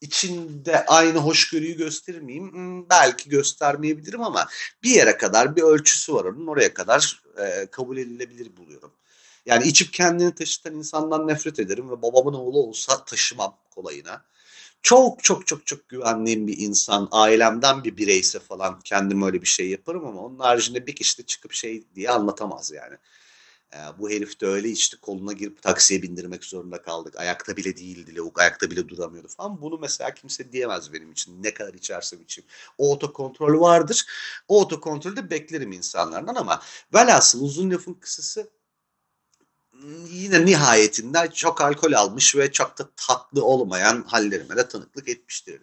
içinde 0.00 0.84
aynı 0.86 1.18
hoşgörüyü 1.18 1.76
göstermeyeyim. 1.76 2.52
Hmm, 2.52 2.90
belki 2.90 3.30
göstermeyebilirim 3.30 4.22
ama 4.22 4.48
bir 4.82 4.90
yere 4.90 5.16
kadar 5.16 5.56
bir 5.56 5.62
ölçüsü 5.62 6.14
var 6.14 6.24
onun. 6.24 6.46
Oraya 6.46 6.74
kadar 6.74 7.22
e, 7.38 7.66
kabul 7.66 7.96
edilebilir 7.96 8.56
buluyorum. 8.56 8.92
Yani 9.46 9.66
içip 9.66 9.92
kendini 9.92 10.34
taşıtan 10.34 10.74
insandan 10.74 11.28
nefret 11.28 11.58
ederim 11.58 11.90
ve 11.90 12.02
babamın 12.02 12.34
oğlu 12.34 12.58
olsa 12.58 13.04
taşımam 13.04 13.58
kolayına 13.70 14.24
çok 14.82 15.24
çok 15.24 15.46
çok 15.46 15.66
çok 15.66 15.88
güvendiğim 15.88 16.46
bir 16.46 16.58
insan, 16.58 17.08
ailemden 17.10 17.84
bir 17.84 17.96
bireyse 17.96 18.38
falan 18.40 18.80
kendim 18.80 19.22
öyle 19.22 19.42
bir 19.42 19.46
şey 19.46 19.70
yaparım 19.70 20.06
ama 20.06 20.20
onun 20.20 20.38
haricinde 20.38 20.86
bir 20.86 20.96
kişi 20.96 21.18
de 21.18 21.22
çıkıp 21.26 21.52
şey 21.52 21.84
diye 21.94 22.10
anlatamaz 22.10 22.70
yani. 22.70 22.96
Ee, 23.74 23.78
bu 23.98 24.10
herif 24.10 24.40
de 24.40 24.46
öyle 24.46 24.68
işte 24.68 24.96
koluna 25.02 25.32
girip 25.32 25.62
taksiye 25.62 26.02
bindirmek 26.02 26.44
zorunda 26.44 26.82
kaldık. 26.82 27.16
Ayakta 27.16 27.56
bile 27.56 27.76
değildi 27.76 28.16
lavuk, 28.16 28.40
ayakta 28.40 28.70
bile 28.70 28.88
duramıyordu 28.88 29.28
falan. 29.28 29.62
Bunu 29.62 29.78
mesela 29.78 30.14
kimse 30.14 30.52
diyemez 30.52 30.92
benim 30.92 31.12
için. 31.12 31.42
Ne 31.42 31.54
kadar 31.54 31.74
içersem 31.74 32.22
içeyim. 32.22 32.48
O 32.78 32.92
otokontrol 32.92 33.60
vardır. 33.60 34.06
O 34.48 34.60
otokontrolde 34.60 35.30
beklerim 35.30 35.72
insanlardan 35.72 36.34
ama 36.34 36.62
velhasıl 36.94 37.42
uzun 37.42 37.70
lafın 37.70 37.94
kısası 37.94 38.50
yine 40.10 40.46
nihayetinde 40.46 41.30
çok 41.34 41.60
alkol 41.60 41.92
almış 41.92 42.36
ve 42.36 42.52
çok 42.52 42.78
da 42.78 42.90
tatlı 42.96 43.44
olmayan 43.44 44.02
hallerime 44.02 44.56
de 44.56 44.68
tanıklık 44.68 45.08
etmiştir. 45.08 45.60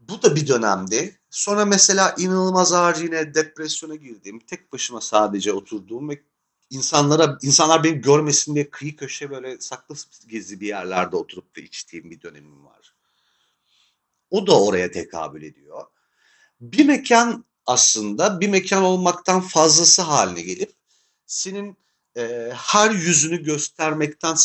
Bu 0.00 0.22
da 0.22 0.36
bir 0.36 0.48
dönemdi. 0.48 1.20
Sonra 1.30 1.64
mesela 1.64 2.14
inanılmaz 2.18 2.72
ağır 2.72 2.96
yine 2.96 3.34
depresyona 3.34 3.94
girdiğim, 3.94 4.38
tek 4.38 4.72
başıma 4.72 5.00
sadece 5.00 5.52
oturduğum 5.52 6.08
ve 6.08 6.22
insanlara 6.70 7.38
insanlar 7.42 7.84
beni 7.84 8.00
görmesin 8.00 8.54
diye 8.54 8.70
kıyı 8.70 8.96
köşe 8.96 9.30
böyle 9.30 9.60
saklı 9.60 9.94
gizli 10.28 10.60
bir 10.60 10.66
yerlerde 10.68 11.16
oturup 11.16 11.56
da 11.56 11.60
içtiğim 11.60 12.10
bir 12.10 12.22
dönemim 12.22 12.66
var. 12.66 12.94
O 14.30 14.46
da 14.46 14.62
oraya 14.62 14.90
tekabül 14.90 15.42
ediyor. 15.42 15.86
Bir 16.60 16.84
mekan 16.84 17.44
aslında 17.66 18.40
bir 18.40 18.48
mekan 18.48 18.82
olmaktan 18.82 19.40
fazlası 19.40 20.02
haline 20.02 20.42
gelip 20.42 20.72
senin 21.26 21.76
e, 22.16 22.52
her 22.54 22.90
yüzünü 22.90 23.42
göstermekten 23.42 24.36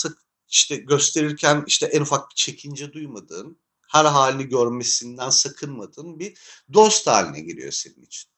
işte 0.49 0.75
gösterirken 0.75 1.63
işte 1.67 1.85
en 1.85 2.01
ufak 2.01 2.29
bir 2.29 2.35
çekince 2.35 2.93
duymadığın, 2.93 3.59
her 3.87 4.05
halini 4.05 4.49
görmesinden 4.49 5.29
sakınmadığın 5.29 6.19
bir 6.19 6.37
dost 6.73 7.07
haline 7.07 7.39
geliyor 7.39 7.71
senin 7.71 8.01
için. 8.01 8.31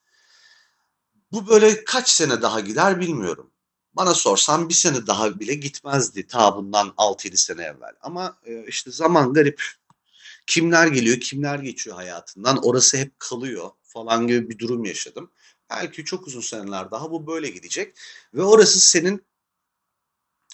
Bu 1.31 1.47
böyle 1.47 1.83
kaç 1.83 2.09
sene 2.09 2.41
daha 2.41 2.59
gider 2.59 2.99
bilmiyorum. 2.99 3.51
Bana 3.93 4.13
sorsan 4.13 4.69
bir 4.69 4.73
sene 4.73 5.07
daha 5.07 5.39
bile 5.39 5.53
gitmezdi 5.53 6.27
ta 6.27 6.55
bundan 6.55 6.87
6-7 6.87 7.37
sene 7.37 7.63
evvel. 7.63 7.93
Ama 8.01 8.37
e, 8.45 8.65
işte 8.67 8.91
zaman 8.91 9.33
garip. 9.33 9.63
Kimler 10.47 10.87
geliyor, 10.87 11.19
kimler 11.19 11.59
geçiyor 11.59 11.95
hayatından. 11.95 12.65
Orası 12.65 12.97
hep 12.97 13.19
kalıyor 13.19 13.69
falan 13.83 14.27
gibi 14.27 14.49
bir 14.49 14.59
durum 14.59 14.85
yaşadım. 14.85 15.31
Belki 15.69 16.05
çok 16.05 16.27
uzun 16.27 16.41
seneler 16.41 16.91
daha 16.91 17.11
bu 17.11 17.27
böyle 17.27 17.49
gidecek. 17.49 17.97
Ve 18.33 18.43
orası 18.43 18.79
senin 18.79 19.25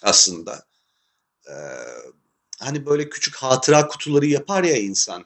aslında 0.02 0.66
e, 1.48 1.54
hani 2.60 2.86
böyle 2.86 3.10
küçük 3.10 3.36
hatıra 3.36 3.88
kutuları 3.88 4.26
yapar 4.26 4.64
ya 4.64 4.78
insan 4.78 5.26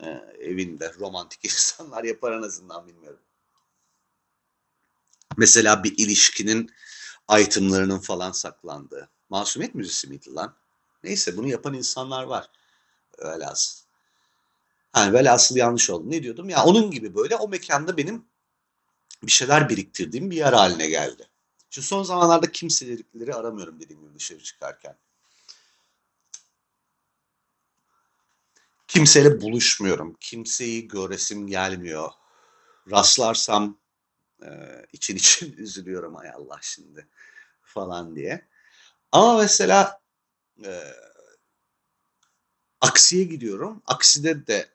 e, 0.00 0.06
evinde 0.40 0.94
romantik 0.98 1.40
insanlar 1.44 2.04
yapar 2.04 2.32
en 2.32 2.42
azından 2.42 2.88
bilmiyorum. 2.88 3.20
Mesela 5.36 5.84
bir 5.84 5.98
ilişkinin 5.98 6.70
itemlarının 7.40 7.98
falan 7.98 8.32
saklandığı. 8.32 9.08
Masumiyet 9.28 9.74
müzisi 9.74 10.08
miydi 10.08 10.34
lan? 10.34 10.56
Neyse 11.04 11.36
bunu 11.36 11.48
yapan 11.48 11.74
insanlar 11.74 12.22
var. 12.22 12.50
Velhasıl. 13.24 13.84
Yani 14.96 15.12
velhasıl 15.12 15.56
yanlış 15.56 15.90
oldu. 15.90 16.10
Ne 16.10 16.22
diyordum? 16.22 16.48
Ya 16.48 16.64
onun 16.64 16.90
gibi 16.90 17.14
böyle 17.14 17.36
o 17.36 17.48
mekanda 17.48 17.96
benim 17.96 18.24
bir 19.22 19.32
şeyler 19.32 19.68
biriktirdiğim 19.68 20.30
bir 20.30 20.36
yer 20.36 20.52
haline 20.52 20.86
geldi. 20.86 21.28
Şu 21.70 21.82
son 21.82 22.02
zamanlarda 22.02 22.52
kimseleri 22.52 23.34
aramıyorum 23.34 23.80
dediğim 23.80 24.02
gibi 24.02 24.14
dışarı 24.14 24.42
çıkarken. 24.42 24.98
Kimseyle 28.88 29.40
buluşmuyorum. 29.40 30.16
Kimseyi 30.20 30.88
göresim 30.88 31.46
gelmiyor. 31.46 32.10
Rastlarsam 32.90 33.78
e, 34.42 34.48
için 34.92 35.16
için 35.16 35.52
üzülüyorum 35.58 36.16
ay 36.16 36.30
Allah 36.30 36.58
şimdi 36.62 37.08
falan 37.62 38.16
diye. 38.16 38.48
Ama 39.12 39.36
mesela 39.36 40.00
e, 40.64 40.82
aksiye 42.80 43.24
gidiyorum. 43.24 43.82
Akside 43.86 44.46
de 44.46 44.68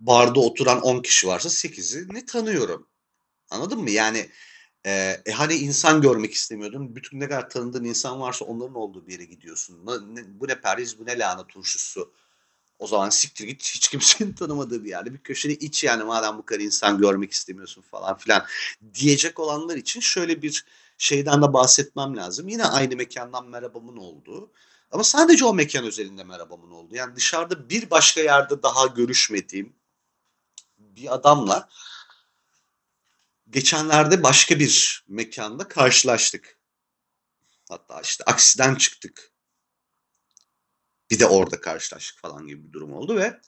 barda 0.00 0.40
oturan 0.40 0.80
10 0.80 1.02
kişi 1.02 1.26
varsa 1.26 1.48
8'ini 1.48 2.26
tanıyorum. 2.26 2.87
Anladın 3.50 3.80
mı? 3.80 3.90
Yani 3.90 4.30
e, 4.84 5.22
e, 5.26 5.32
hani 5.32 5.54
insan 5.54 6.00
görmek 6.00 6.34
istemiyordun. 6.34 6.96
Bütün 6.96 7.20
ne 7.20 7.28
kadar 7.28 7.50
tanıdığın 7.50 7.84
insan 7.84 8.20
varsa 8.20 8.44
onların 8.44 8.74
olduğu 8.74 9.06
bir 9.06 9.12
yere 9.12 9.24
gidiyorsun. 9.24 9.86
Ne, 9.86 10.22
bu 10.40 10.48
ne 10.48 10.60
Paris, 10.60 10.98
bu 10.98 11.06
ne 11.06 11.18
lahana 11.18 11.46
turşusu. 11.46 12.12
O 12.78 12.86
zaman 12.86 13.10
siktir 13.10 13.46
git 13.46 13.62
hiç 13.62 13.88
kimsenin 13.88 14.32
tanımadığı 14.38 14.84
bir 14.84 14.88
yerde. 14.88 15.14
Bir 15.14 15.18
köşede 15.18 15.54
iç 15.54 15.84
yani 15.84 16.04
madem 16.04 16.38
bu 16.38 16.44
kadar 16.44 16.60
insan 16.60 16.98
görmek 16.98 17.32
istemiyorsun 17.32 17.82
falan 17.82 18.16
filan 18.16 18.44
diyecek 18.94 19.38
olanlar 19.38 19.76
için 19.76 20.00
şöyle 20.00 20.42
bir 20.42 20.64
şeyden 20.98 21.42
de 21.42 21.52
bahsetmem 21.52 22.16
lazım. 22.16 22.48
Yine 22.48 22.64
aynı 22.64 22.96
mekandan 22.96 23.48
merhabamın 23.48 23.96
olduğu. 23.96 24.50
Ama 24.90 25.04
sadece 25.04 25.44
o 25.44 25.54
mekan 25.54 25.84
özelinde 25.84 26.24
merhabamın 26.24 26.70
oldu. 26.70 26.94
Yani 26.94 27.16
dışarıda 27.16 27.70
bir 27.70 27.90
başka 27.90 28.20
yerde 28.20 28.62
daha 28.62 28.86
görüşmediğim 28.86 29.72
bir 30.78 31.14
adamla 31.14 31.68
geçenlerde 33.50 34.22
başka 34.22 34.58
bir 34.58 35.04
mekanda 35.08 35.68
karşılaştık. 35.68 36.58
Hatta 37.68 38.00
işte 38.00 38.24
aksiden 38.24 38.74
çıktık. 38.74 39.32
Bir 41.10 41.18
de 41.18 41.26
orada 41.26 41.60
karşılaştık 41.60 42.20
falan 42.20 42.46
gibi 42.46 42.68
bir 42.68 42.72
durum 42.72 42.92
oldu 42.92 43.16
ve 43.16 43.40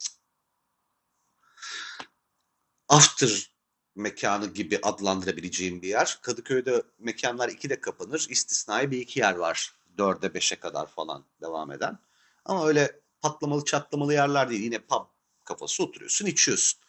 after 2.88 3.50
mekanı 3.94 4.46
gibi 4.46 4.78
adlandırabileceğim 4.82 5.82
bir 5.82 5.88
yer. 5.88 6.18
Kadıköy'de 6.22 6.82
mekanlar 6.98 7.48
iki 7.48 7.70
de 7.70 7.80
kapanır. 7.80 8.26
İstisnai 8.30 8.90
bir 8.90 8.98
iki 8.98 9.20
yer 9.20 9.34
var. 9.34 9.74
Dörde 9.98 10.34
beşe 10.34 10.56
kadar 10.56 10.86
falan 10.86 11.24
devam 11.40 11.72
eden. 11.72 11.98
Ama 12.44 12.66
öyle 12.66 13.00
patlamalı 13.20 13.64
çatlamalı 13.64 14.12
yerler 14.12 14.50
değil. 14.50 14.62
Yine 14.62 14.78
pub 14.78 15.06
kafası 15.44 15.82
oturuyorsun, 15.82 16.26
içiyorsun. 16.26 16.80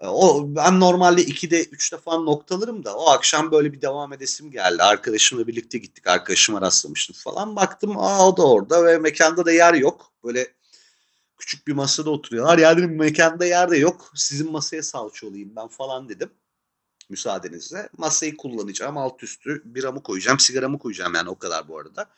E, 0.00 0.06
o 0.06 0.44
ben 0.56 0.80
normalde 0.80 1.22
2'de 1.22 1.64
3'te 1.64 1.96
falan 1.98 2.26
noktalarım 2.26 2.84
da 2.84 2.96
o 2.96 3.08
akşam 3.10 3.50
böyle 3.50 3.72
bir 3.72 3.80
devam 3.80 4.12
edesim 4.12 4.50
geldi. 4.50 4.82
Arkadaşımla 4.82 5.46
birlikte 5.46 5.78
gittik. 5.78 6.06
Arkadaşıma 6.06 6.60
rastlamıştım 6.60 7.16
falan. 7.18 7.56
Baktım 7.56 7.98
aa 7.98 8.28
o 8.28 8.36
da 8.36 8.46
orada 8.46 8.84
ve 8.84 8.98
mekanda 8.98 9.46
da 9.46 9.52
yer 9.52 9.74
yok. 9.74 10.12
Böyle 10.24 10.54
küçük 11.38 11.66
bir 11.66 11.72
masada 11.72 12.10
oturuyorlar. 12.10 12.58
Ya 12.58 12.76
dedim 12.76 12.96
mekanda 12.96 13.46
yer 13.46 13.70
de 13.70 13.76
yok. 13.76 14.12
Sizin 14.14 14.52
masaya 14.52 14.82
salça 14.82 15.26
olayım 15.26 15.56
ben 15.56 15.68
falan 15.68 16.08
dedim. 16.08 16.30
Müsaadenizle. 17.08 17.88
Masayı 17.98 18.36
kullanacağım. 18.36 18.96
Alt 18.98 19.22
üstü 19.22 19.62
biramı 19.64 20.02
koyacağım. 20.02 20.38
Sigaramı 20.38 20.78
koyacağım 20.78 21.14
yani 21.14 21.28
o 21.30 21.38
kadar 21.38 21.68
bu 21.68 21.78
arada. 21.78 22.10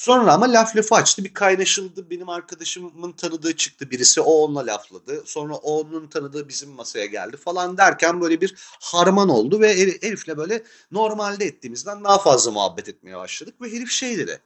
Sonra 0.00 0.32
ama 0.32 0.52
laf 0.52 0.76
lafı 0.76 0.94
açtı. 0.94 1.24
Bir 1.24 1.34
kaynaşıldı. 1.34 2.10
Benim 2.10 2.28
arkadaşımın 2.28 3.12
tanıdığı 3.12 3.56
çıktı 3.56 3.90
birisi. 3.90 4.20
O 4.20 4.32
onunla 4.32 4.66
lafladı. 4.66 5.22
Sonra 5.26 5.54
onun 5.54 6.06
tanıdığı 6.06 6.48
bizim 6.48 6.70
masaya 6.70 7.06
geldi 7.06 7.36
falan 7.36 7.76
derken 7.76 8.20
böyle 8.20 8.40
bir 8.40 8.54
harman 8.80 9.28
oldu 9.28 9.60
ve 9.60 9.76
herifle 10.02 10.36
böyle 10.36 10.62
normalde 10.90 11.44
ettiğimizden 11.44 12.04
daha 12.04 12.18
fazla 12.18 12.50
muhabbet 12.50 12.88
etmeye 12.88 13.16
başladık 13.16 13.60
ve 13.60 13.72
herif 13.72 13.90
şey 13.90 14.18
dedi. 14.18 14.40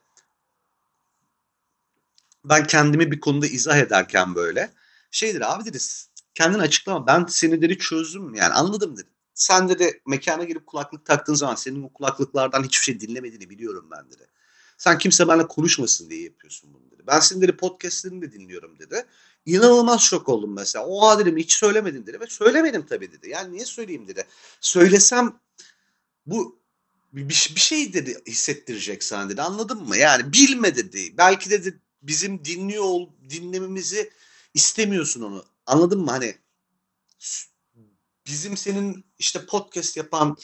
Ben 2.45 2.67
kendimi 2.67 3.11
bir 3.11 3.19
konuda 3.19 3.47
izah 3.47 3.77
ederken 3.77 4.35
böyle 4.35 4.71
şey 5.11 5.35
dedi 5.35 5.45
abi 5.45 5.65
dedi 5.65 5.77
kendini 6.33 6.61
açıklama 6.61 7.07
ben 7.07 7.25
seni 7.29 7.61
dedi 7.61 7.77
çözdüm 7.77 8.35
yani 8.35 8.53
anladım 8.53 8.97
dedi. 8.97 9.09
Sen 9.33 9.69
dedi 9.69 10.01
mekana 10.07 10.43
girip 10.43 10.67
kulaklık 10.67 11.05
taktığın 11.05 11.35
zaman 11.35 11.55
senin 11.55 11.83
o 11.83 11.93
kulaklıklardan 11.93 12.63
hiçbir 12.63 12.83
şey 12.83 12.99
dinlemediğini 12.99 13.49
biliyorum 13.49 13.87
ben 13.91 14.11
dedi. 14.11 14.27
Sen 14.77 14.97
kimse 14.97 15.27
benimle 15.27 15.47
konuşmasın 15.47 16.09
diye 16.09 16.23
yapıyorsun 16.23 16.73
bunu 16.73 16.91
dedi. 16.91 17.03
Ben 17.07 17.19
senin 17.19 17.41
dedi 17.41 17.57
podcastlerini 17.57 18.21
de 18.21 18.31
dinliyorum 18.31 18.79
dedi. 18.79 19.05
İnanılmaz 19.45 20.01
şok 20.01 20.29
oldum 20.29 20.53
mesela. 20.53 20.85
Oha 20.85 21.19
dedim 21.19 21.37
hiç 21.37 21.53
söylemedin 21.53 22.05
dedi. 22.07 22.19
Ve 22.19 22.27
söylemedim 22.27 22.85
tabii 22.85 23.11
dedi. 23.11 23.29
Yani 23.29 23.53
niye 23.53 23.65
söyleyeyim 23.65 24.07
dedi. 24.07 24.25
Söylesem 24.61 25.39
bu 26.25 26.59
bir, 27.13 27.29
bir 27.29 27.59
şey 27.59 27.93
dedi 27.93 28.21
hissettirecek 28.27 29.03
sana 29.03 29.29
dedi. 29.29 29.41
Anladın 29.41 29.83
mı? 29.87 29.97
Yani 29.97 30.33
bilme 30.33 30.75
dedi. 30.75 31.17
Belki 31.17 31.49
dedi 31.49 31.79
bizim 32.01 32.45
dinliyor 32.45 32.99
dinlememizi 33.29 34.11
istemiyorsun 34.53 35.21
onu. 35.21 35.45
Anladın 35.65 35.99
mı? 35.99 36.11
Hani 36.11 36.35
bizim 38.27 38.57
senin 38.57 39.05
işte 39.19 39.45
podcast 39.45 39.97
yapan 39.97 40.37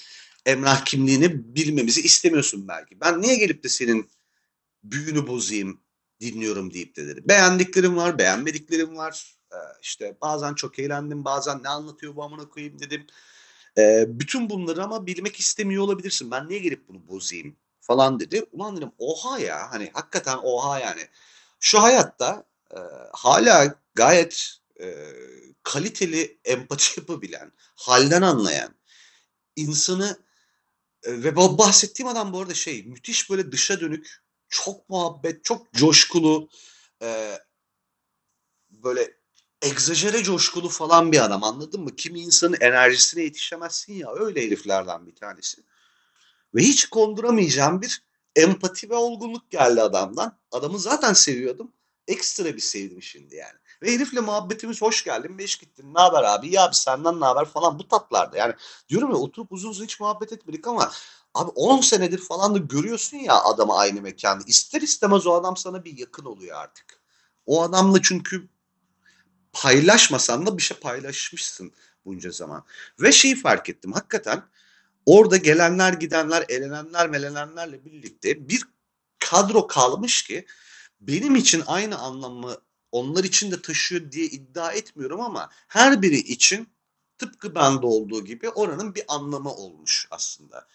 emrah 0.46 0.86
kimliğini 0.86 1.56
bilmemizi 1.56 2.02
istemiyorsun 2.02 2.68
belki. 2.68 3.00
Ben 3.02 3.22
niye 3.22 3.36
gelip 3.36 3.64
de 3.64 3.70
senin 3.70 4.10
büyünü 4.84 5.28
bozayım, 5.28 5.82
dinliyorum 6.20 6.74
deyip 6.74 6.96
de 6.96 7.08
dedi. 7.08 7.30
Beğendiklerim 7.30 7.98
var, 7.98 8.18
beğenmediklerim 8.18 8.98
var. 8.98 9.38
Ee, 9.52 9.56
işte 9.82 10.18
bazen 10.22 10.54
çok 10.54 10.80
eğlendim, 10.80 11.26
bazen 11.26 11.64
ne 11.64 11.70
anlatıyor 11.70 12.16
bu 12.16 12.24
amına 12.24 12.50
koyayım 12.50 12.80
dedim. 12.80 13.08
Ee, 13.78 14.06
bütün 14.08 14.50
bunları 14.50 14.84
ama 14.84 15.08
bilmek 15.08 15.40
istemiyor 15.40 15.84
olabilirsin. 15.84 16.32
Ben 16.32 16.50
niye 16.50 16.60
gelip 16.60 16.88
bunu 16.88 17.08
bozayım 17.08 17.56
falan 17.82 18.20
dedi. 18.20 18.46
Ulan 18.52 18.78
dedim 18.78 18.92
oha 18.98 19.40
ya 19.40 19.72
hani 19.72 19.90
hakikaten 19.94 20.38
oha 20.44 20.80
yani. 20.80 21.08
Şu 21.60 21.82
hayatta 21.82 22.46
e, 22.72 22.80
hala 23.14 23.76
gayet 23.96 24.62
e, 24.82 24.96
kaliteli 25.64 26.40
empati 26.46 26.86
yapabilen, 27.00 27.52
halden 27.76 28.22
anlayan, 28.22 28.76
insanı 29.56 30.20
e, 31.04 31.24
ve 31.24 31.36
bahsettiğim 31.36 32.08
adam 32.10 32.34
bu 32.34 32.40
arada 32.42 32.54
şey 32.54 32.84
müthiş 32.84 33.30
böyle 33.30 33.52
dışa 33.52 33.80
dönük 33.80 34.21
çok 34.52 34.90
muhabbet, 34.90 35.44
çok 35.44 35.74
coşkulu, 35.74 36.50
e, 37.02 37.38
böyle 38.70 39.18
egzajere 39.62 40.24
coşkulu 40.24 40.70
falan 40.70 41.12
bir 41.12 41.26
adam 41.26 41.44
anladın 41.44 41.82
mı? 41.82 41.96
Kimi 41.96 42.20
insanın 42.20 42.58
enerjisine 42.62 43.24
yetişemezsin 43.24 43.94
ya 43.94 44.14
öyle 44.14 44.46
heriflerden 44.46 45.08
bir 45.08 45.16
tanesi. 45.16 45.64
Ve 46.56 46.62
hiç 46.62 46.86
konduramayacağım 46.86 47.82
bir 47.82 48.04
empati 48.36 48.90
ve 48.90 48.96
olgunluk 48.96 49.52
geldi 49.52 49.82
adamdan. 49.82 50.40
Adamı 50.52 50.80
zaten 50.80 51.14
seviyordum. 51.14 51.74
Ekstra 52.08 52.46
bir 52.46 52.60
sevdim 52.60 53.02
şimdi 53.02 53.36
yani. 53.36 53.58
Ve 53.82 53.94
herifle 53.94 54.20
muhabbetimiz 54.20 54.82
hoş 54.82 55.04
geldin, 55.04 55.38
beş 55.38 55.56
gittin. 55.56 55.94
Ne 55.94 56.00
haber 56.00 56.24
abi? 56.24 56.54
Ya 56.54 56.64
abi 56.64 56.76
senden 56.76 57.20
ne 57.20 57.26
haber 57.26 57.46
falan 57.46 57.80
bu 57.80 57.88
tatlarda. 57.88 58.38
Yani 58.38 58.54
diyorum 58.90 59.12
ya 59.12 59.18
oturup 59.18 59.52
uzun 59.52 59.70
uzun 59.70 59.84
hiç 59.84 60.00
muhabbet 60.00 60.34
etmedik 60.34 60.68
ama 60.68 60.92
Abi 61.34 61.52
10 61.56 61.82
senedir 61.82 62.18
falan 62.18 62.56
da 62.56 62.58
görüyorsun 62.58 63.18
ya 63.18 63.44
adamı 63.44 63.78
aynı 63.78 64.02
mekanda. 64.02 64.44
İster 64.48 64.82
istemez 64.82 65.28
o 65.28 65.34
adam 65.34 65.58
sana 65.58 65.86
bir 65.86 65.98
yakın 65.98 66.26
oluyor 66.26 66.58
artık. 66.58 67.02
O 67.46 67.64
adamla 67.64 68.02
çünkü 68.02 68.48
paylaşmasan 69.54 70.46
da 70.46 70.58
bir 70.58 70.62
şey 70.62 70.78
paylaşmışsın 70.78 71.72
bunca 72.06 72.32
zaman. 72.32 72.64
Ve 73.00 73.12
şeyi 73.12 73.36
fark 73.36 73.70
ettim 73.70 73.94
hakikaten 73.94 74.44
orada 75.06 75.38
gelenler 75.38 75.94
gidenler 75.94 76.46
elenenler 76.50 77.10
melenenlerle 77.10 77.86
birlikte 77.86 78.50
bir 78.50 78.64
kadro 79.20 79.68
kalmış 79.68 80.24
ki 80.24 80.46
benim 81.02 81.36
için 81.36 81.64
aynı 81.68 81.98
anlamı 81.98 82.58
onlar 82.92 83.24
için 83.24 83.52
de 83.52 83.62
taşıyor 83.62 84.12
diye 84.12 84.26
iddia 84.26 84.72
etmiyorum 84.72 85.22
ama 85.22 85.50
her 85.68 86.02
biri 86.02 86.18
için 86.18 86.68
tıpkı 87.18 87.56
bende 87.56 87.86
olduğu 87.86 88.26
gibi 88.26 88.50
oranın 88.50 88.96
bir 88.96 89.04
anlamı 89.08 89.54
olmuş 89.54 90.08
aslında. 90.12 90.68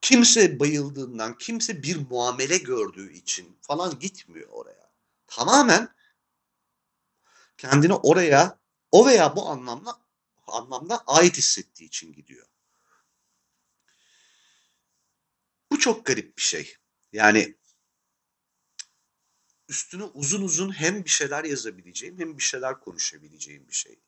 Kimse 0.00 0.60
bayıldığından, 0.60 1.38
kimse 1.38 1.82
bir 1.82 1.96
muamele 1.96 2.58
gördüğü 2.58 3.12
için 3.12 3.58
falan 3.60 3.98
gitmiyor 3.98 4.48
oraya. 4.48 4.90
Tamamen 5.26 5.94
kendini 7.58 7.94
oraya 7.94 8.58
o 8.92 9.06
veya 9.06 9.36
bu 9.36 9.48
anlamda 9.48 10.00
anlamda 10.46 11.04
ait 11.06 11.36
hissettiği 11.36 11.86
için 11.86 12.12
gidiyor. 12.12 12.46
Bu 15.70 15.78
çok 15.78 16.06
garip 16.06 16.36
bir 16.36 16.42
şey. 16.42 16.76
Yani 17.12 17.56
üstüne 19.68 20.04
uzun 20.04 20.42
uzun 20.42 20.72
hem 20.72 21.04
bir 21.04 21.10
şeyler 21.10 21.44
yazabileceğim 21.44 22.18
hem 22.18 22.38
bir 22.38 22.42
şeyler 22.42 22.80
konuşabileceğim 22.80 23.68
bir 23.68 23.74
şey. 23.74 24.00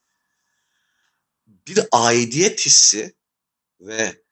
Bir 1.47 1.81
aidiyet 1.93 2.67
hissi 2.67 3.15
ve 3.81 4.23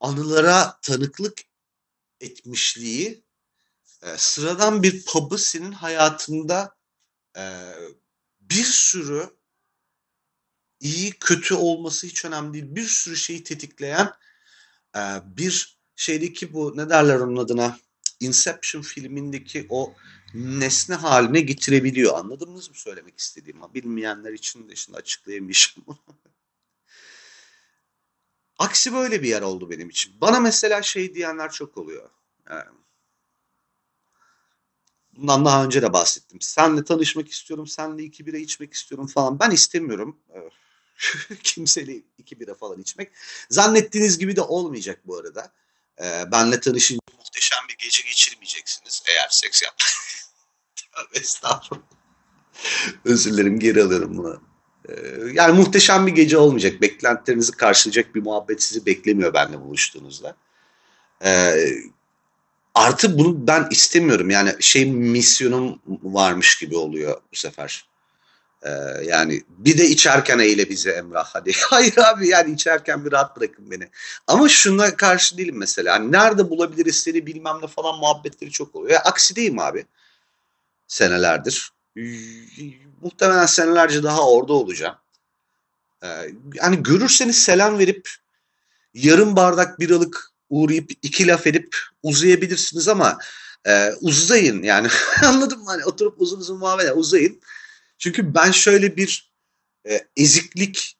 anılara 0.00 0.80
tanıklık 0.82 1.38
etmişliği 2.20 3.24
e, 4.02 4.16
sıradan 4.16 4.82
bir 4.82 5.04
pub'ı 5.04 5.38
senin 5.38 5.72
hayatında 5.72 6.76
e, 7.36 7.72
bir 8.40 8.64
sürü 8.64 9.30
iyi 10.80 11.12
kötü 11.12 11.54
olması 11.54 12.06
hiç 12.06 12.24
önemli 12.24 12.52
değil. 12.52 12.74
Bir 12.74 12.86
sürü 12.86 13.16
şeyi 13.16 13.44
tetikleyen 13.44 14.12
e, 14.96 15.00
bir 15.24 15.78
şeydeki 15.96 16.52
bu 16.52 16.76
ne 16.76 16.90
derler 16.90 17.16
onun 17.16 17.36
adına 17.36 17.78
Inception 18.20 18.82
filmindeki 18.82 19.66
o 19.68 19.94
nesne 20.34 20.94
haline 20.94 21.40
getirebiliyor. 21.40 22.18
Anladınız 22.18 22.68
mı 22.68 22.74
söylemek 22.74 23.18
istediğimi? 23.18 23.74
Bilmeyenler 23.74 24.32
için 24.32 24.68
de 24.68 24.76
şimdi 24.76 24.98
açıklayamayacağım. 24.98 25.86
Aksi 28.58 28.92
böyle 28.92 29.22
bir 29.22 29.28
yer 29.28 29.42
oldu 29.42 29.70
benim 29.70 29.88
için. 29.88 30.20
Bana 30.20 30.40
mesela 30.40 30.82
şey 30.82 31.14
diyenler 31.14 31.50
çok 31.50 31.78
oluyor. 31.78 32.10
Yani, 32.50 32.64
bundan 35.16 35.44
daha 35.44 35.64
önce 35.64 35.82
de 35.82 35.92
bahsettim. 35.92 36.40
Senle 36.40 36.84
tanışmak 36.84 37.28
istiyorum, 37.30 37.66
senle 37.66 38.02
iki 38.02 38.26
bira 38.26 38.36
içmek 38.36 38.74
istiyorum 38.74 39.06
falan. 39.06 39.40
Ben 39.40 39.50
istemiyorum. 39.50 40.18
Kimseyle 41.42 42.02
iki 42.18 42.40
bira 42.40 42.54
falan 42.54 42.80
içmek. 42.80 43.12
Zannettiğiniz 43.50 44.18
gibi 44.18 44.36
de 44.36 44.42
olmayacak 44.42 45.00
bu 45.04 45.16
arada. 45.16 45.52
Ee, 46.00 46.24
benle 46.32 46.60
tanışınca 46.60 47.00
muhteşem 47.18 47.58
bir 47.68 47.76
gece 47.84 48.02
geçirmeyeceksiniz 48.02 49.02
eğer 49.06 49.28
seks 49.30 49.62
yap. 49.62 49.82
Estağfurullah. 51.14 51.86
Özür 53.04 53.32
dilerim 53.32 53.58
geri 53.58 53.82
alıyorum 53.82 54.18
bunu. 54.18 54.47
Ee, 54.88 54.94
yani 55.32 55.58
muhteşem 55.58 56.06
bir 56.06 56.12
gece 56.12 56.38
olmayacak. 56.38 56.82
Beklentilerinizi 56.82 57.52
karşılayacak 57.52 58.14
bir 58.14 58.22
muhabbet 58.22 58.62
sizi 58.62 58.86
beklemiyor 58.86 59.34
benimle 59.34 59.60
buluştuğunuzda. 59.60 60.36
Ee, 61.24 61.54
artı 62.74 63.18
bunu 63.18 63.46
ben 63.46 63.68
istemiyorum. 63.70 64.30
Yani 64.30 64.54
şey 64.60 64.92
misyonum 64.92 65.80
varmış 66.02 66.58
gibi 66.58 66.76
oluyor 66.76 67.20
bu 67.32 67.36
sefer. 67.36 67.88
Ee, 68.62 68.70
yani 69.04 69.42
bir 69.48 69.78
de 69.78 69.86
içerken 69.86 70.38
eyle 70.38 70.68
bize 70.68 70.90
Emrah 70.90 71.24
hadi. 71.32 71.52
Hayır 71.70 71.98
abi 71.98 72.28
yani 72.28 72.52
içerken 72.52 73.04
bir 73.04 73.12
rahat 73.12 73.36
bırakın 73.36 73.70
beni. 73.70 73.88
Ama 74.26 74.48
şuna 74.48 74.96
karşı 74.96 75.38
değilim 75.38 75.56
mesela. 75.58 75.94
Hani 75.94 76.12
nerede 76.12 76.50
bulabiliriz 76.50 76.96
seni 76.96 77.26
bilmem 77.26 77.56
ne 77.62 77.66
falan 77.66 77.98
muhabbetleri 77.98 78.50
çok 78.50 78.74
oluyor. 78.74 78.92
Ya, 78.92 79.00
aksi 79.00 79.36
değilim 79.36 79.58
abi. 79.58 79.86
Senelerdir. 80.88 81.72
Muhtemelen 83.02 83.46
senelerce 83.46 84.02
daha 84.02 84.30
orada 84.30 84.52
olacağım. 84.52 84.96
Ee, 86.02 86.06
yani 86.54 86.82
görürseniz 86.82 87.42
selam 87.42 87.78
verip 87.78 88.10
yarım 88.94 89.36
bardak 89.36 89.80
biralık 89.80 90.30
uğrayıp 90.50 90.90
iki 91.02 91.26
laf 91.26 91.46
edip 91.46 91.76
uzayabilirsiniz 92.02 92.88
ama 92.88 93.18
e, 93.66 93.92
uzayın 94.00 94.62
yani 94.62 94.88
anladın 95.24 95.58
mı? 95.58 95.64
Hani 95.66 95.84
oturup 95.84 96.20
uzun 96.20 96.40
uzun 96.40 96.58
muhabbet 96.58 96.92
uzayın. 96.96 97.40
Çünkü 97.98 98.34
ben 98.34 98.50
şöyle 98.50 98.96
bir 98.96 99.32
e, 99.88 100.08
eziklik 100.16 100.96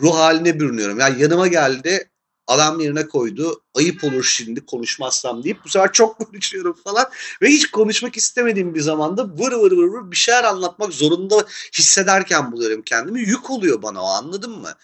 ruh 0.00 0.14
haline 0.14 0.60
bürünüyorum. 0.60 0.98
Yani 0.98 1.22
yanıma 1.22 1.46
geldi 1.46 2.10
adam 2.46 2.80
yerine 2.80 3.08
koydu. 3.08 3.62
Ayıp 3.74 4.04
olur 4.04 4.24
şimdi 4.24 4.66
konuşmazsam 4.66 5.44
deyip 5.44 5.64
bu 5.64 5.68
sefer 5.68 5.92
çok 5.92 6.18
konuşuyorum 6.26 6.76
falan. 6.84 7.06
Ve 7.42 7.48
hiç 7.48 7.70
konuşmak 7.70 8.16
istemediğim 8.16 8.74
bir 8.74 8.80
zamanda 8.80 9.28
vır 9.28 9.52
vır 9.52 9.72
vır, 9.72 9.88
vır 9.88 10.10
bir 10.10 10.16
şeyler 10.16 10.44
anlatmak 10.44 10.92
zorunda 10.92 11.46
hissederken 11.78 12.52
buluyorum 12.52 12.82
kendimi. 12.82 13.20
Yük 13.20 13.50
oluyor 13.50 13.82
bana 13.82 14.02
o 14.02 14.06
anladın 14.06 14.58
mı? 14.58 14.74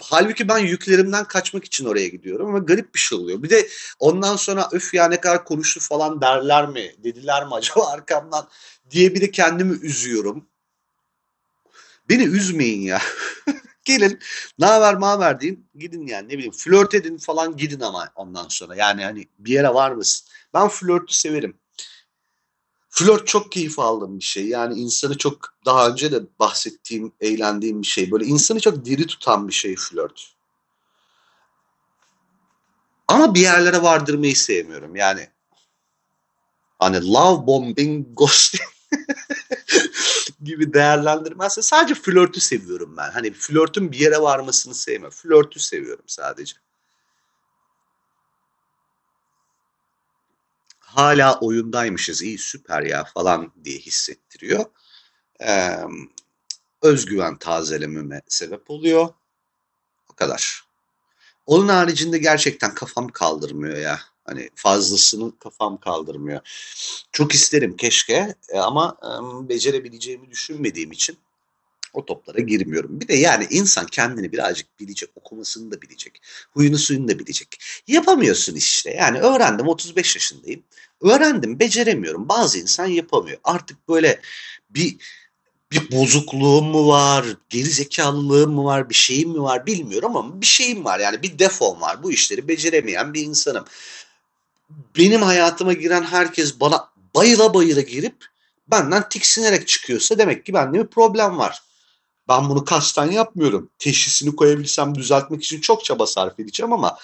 Halbuki 0.00 0.48
ben 0.48 0.58
yüklerimden 0.58 1.24
kaçmak 1.24 1.64
için 1.64 1.84
oraya 1.84 2.08
gidiyorum 2.08 2.46
ama 2.46 2.58
garip 2.58 2.94
bir 2.94 3.00
şey 3.00 3.18
oluyor. 3.18 3.42
Bir 3.42 3.50
de 3.50 3.68
ondan 3.98 4.36
sonra 4.36 4.68
öf 4.72 4.94
ya 4.94 5.08
ne 5.08 5.20
kadar 5.20 5.44
konuştu 5.44 5.80
falan 5.80 6.20
derler 6.20 6.68
mi, 6.68 6.94
dediler 7.04 7.46
mi 7.46 7.54
acaba 7.54 7.86
arkamdan 7.86 8.48
diye 8.90 9.14
bir 9.14 9.20
de 9.20 9.30
kendimi 9.30 9.72
üzüyorum. 9.72 10.46
Beni 12.08 12.22
üzmeyin 12.22 12.82
ya. 12.82 13.02
Gelin 13.84 14.18
ne 14.58 14.66
haber 14.66 14.94
ma 14.94 15.10
haber 15.10 15.40
deyin 15.40 15.70
gidin 15.74 16.06
yani 16.06 16.28
ne 16.28 16.32
bileyim 16.32 16.52
flört 16.52 16.94
edin 16.94 17.18
falan 17.18 17.56
gidin 17.56 17.80
ama 17.80 18.08
ondan 18.14 18.48
sonra 18.48 18.76
yani 18.76 19.04
hani 19.04 19.28
bir 19.38 19.52
yere 19.52 19.74
var 19.74 19.90
mısın? 19.90 20.28
Ben 20.54 20.68
flörtü 20.68 21.14
severim. 21.14 21.58
Flört 22.88 23.26
çok 23.26 23.52
keyif 23.52 23.78
aldığım 23.78 24.18
bir 24.18 24.24
şey. 24.24 24.48
Yani 24.48 24.80
insanı 24.80 25.18
çok 25.18 25.54
daha 25.64 25.88
önce 25.88 26.12
de 26.12 26.22
bahsettiğim, 26.38 27.12
eğlendiğim 27.20 27.82
bir 27.82 27.86
şey. 27.86 28.10
Böyle 28.10 28.24
insanı 28.24 28.60
çok 28.60 28.84
diri 28.84 29.06
tutan 29.06 29.48
bir 29.48 29.52
şey 29.52 29.76
flört. 29.76 30.32
Ama 33.08 33.34
bir 33.34 33.40
yerlere 33.40 33.82
vardırmayı 33.82 34.36
sevmiyorum. 34.36 34.96
Yani 34.96 35.28
hani 36.78 37.12
love 37.12 37.46
bombing, 37.46 38.06
ghosting 38.16 38.70
gibi 40.42 40.72
değerlendirmezse 40.74 41.62
sadece 41.62 41.94
flörtü 41.94 42.40
seviyorum 42.40 42.96
ben. 42.96 43.10
Hani 43.10 43.32
flörtün 43.32 43.92
bir 43.92 43.98
yere 43.98 44.20
varmasını 44.20 44.74
sevmiyorum. 44.74 45.18
Flörtü 45.18 45.60
seviyorum 45.60 46.04
sadece. 46.06 46.56
Hala 50.78 51.38
oyundaymışız 51.40 52.22
iyi 52.22 52.38
süper 52.38 52.82
ya 52.82 53.04
falan 53.04 53.52
diye 53.64 53.78
hissettiriyor. 53.78 54.64
Ee, 55.40 55.78
özgüven 56.82 57.38
tazelememe 57.38 58.22
sebep 58.28 58.70
oluyor. 58.70 59.08
O 60.08 60.14
kadar. 60.14 60.64
Onun 61.46 61.68
haricinde 61.68 62.18
gerçekten 62.18 62.74
kafam 62.74 63.08
kaldırmıyor 63.08 63.76
ya. 63.76 64.00
Hani 64.32 64.50
fazlasını 64.54 65.38
kafam 65.38 65.80
kaldırmıyor. 65.80 66.40
Çok 67.12 67.34
isterim 67.34 67.76
keşke 67.76 68.34
e, 68.48 68.58
ama 68.58 68.96
becerebileceğimi 69.48 70.30
düşünmediğim 70.30 70.92
için 70.92 71.18
o 71.92 72.04
toplara 72.04 72.40
girmiyorum. 72.40 73.00
Bir 73.00 73.08
de 73.08 73.14
yani 73.14 73.46
insan 73.50 73.86
kendini 73.86 74.32
birazcık 74.32 74.80
bilecek, 74.80 75.10
okumasını 75.16 75.72
da 75.72 75.82
bilecek, 75.82 76.22
huyunu 76.50 76.78
suyunu 76.78 77.08
da 77.08 77.18
bilecek. 77.18 77.48
Yapamıyorsun 77.86 78.54
işte. 78.54 78.90
Yani 78.90 79.18
öğrendim 79.20 79.68
35 79.68 80.16
yaşındayım. 80.16 80.62
Öğrendim, 81.00 81.60
beceremiyorum. 81.60 82.28
Bazı 82.28 82.58
insan 82.58 82.86
yapamıyor. 82.86 83.38
Artık 83.44 83.88
böyle 83.88 84.20
bir 84.70 84.96
bir 85.72 85.90
bozukluğum 85.92 86.64
mu 86.64 86.88
var, 86.88 87.26
geri 87.50 87.64
zekalılığım 87.64 88.52
mı 88.52 88.64
var, 88.64 88.90
bir 88.90 88.94
şeyim 88.94 89.30
mi 89.30 89.42
var 89.42 89.66
bilmiyorum 89.66 90.16
ama 90.16 90.40
bir 90.40 90.46
şeyim 90.46 90.84
var. 90.84 91.00
Yani 91.00 91.22
bir 91.22 91.38
defom 91.38 91.80
var. 91.80 92.02
Bu 92.02 92.12
işleri 92.12 92.48
beceremeyen 92.48 93.14
bir 93.14 93.22
insanım 93.22 93.64
benim 94.96 95.22
hayatıma 95.22 95.72
giren 95.72 96.02
herkes 96.02 96.60
bana 96.60 96.88
bayıla 97.14 97.54
bayıla 97.54 97.80
girip 97.80 98.26
benden 98.70 99.08
tiksinerek 99.08 99.68
çıkıyorsa 99.68 100.18
demek 100.18 100.46
ki 100.46 100.54
bende 100.54 100.78
bir 100.78 100.86
problem 100.86 101.38
var. 101.38 101.62
Ben 102.28 102.48
bunu 102.48 102.64
kasten 102.64 103.10
yapmıyorum. 103.10 103.70
Teşhisini 103.78 104.36
koyabilsem 104.36 104.94
düzeltmek 104.94 105.44
için 105.44 105.60
çok 105.60 105.84
çaba 105.84 106.06
sarf 106.06 106.40
edeceğim 106.40 106.72
ama 106.72 106.98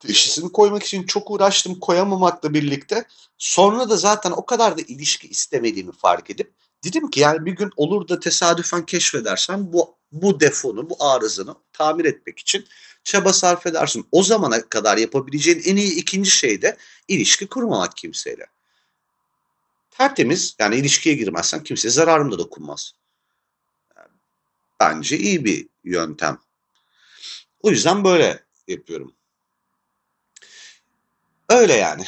teşhisini 0.00 0.52
koymak 0.52 0.82
için 0.82 1.06
çok 1.06 1.30
uğraştım 1.30 1.80
koyamamakla 1.80 2.54
birlikte 2.54 3.04
sonra 3.38 3.90
da 3.90 3.96
zaten 3.96 4.30
o 4.30 4.46
kadar 4.46 4.78
da 4.78 4.82
ilişki 4.82 5.28
istemediğimi 5.28 5.92
fark 5.92 6.30
edip 6.30 6.54
dedim 6.84 7.10
ki 7.10 7.20
yani 7.20 7.46
bir 7.46 7.52
gün 7.52 7.70
olur 7.76 8.08
da 8.08 8.20
tesadüfen 8.20 8.86
keşfedersem 8.86 9.72
bu 9.72 9.96
bu 10.12 10.40
defonu, 10.40 10.90
bu 10.90 10.96
arızını 11.04 11.54
tamir 11.72 12.04
etmek 12.04 12.38
için 12.38 12.66
çaba 13.04 13.32
sarf 13.32 13.66
edersin. 13.66 14.08
O 14.12 14.22
zamana 14.22 14.68
kadar 14.68 14.96
yapabileceğin 14.96 15.62
en 15.64 15.76
iyi 15.76 15.94
ikinci 15.94 16.30
şey 16.30 16.62
de 16.62 16.76
ilişki 17.08 17.46
kurmamak 17.46 17.96
kimseyle. 17.96 18.46
Tertemiz 19.90 20.56
yani 20.58 20.76
ilişkiye 20.76 21.14
girmezsen 21.14 21.62
kimseye 21.62 21.90
zararım 21.90 22.32
da 22.32 22.38
dokunmaz. 22.38 22.92
Bence 24.80 25.18
iyi 25.18 25.44
bir 25.44 25.68
yöntem. 25.84 26.38
O 27.60 27.70
yüzden 27.70 28.04
böyle 28.04 28.44
yapıyorum. 28.68 29.14
Öyle 31.48 31.74
yani. 31.74 32.04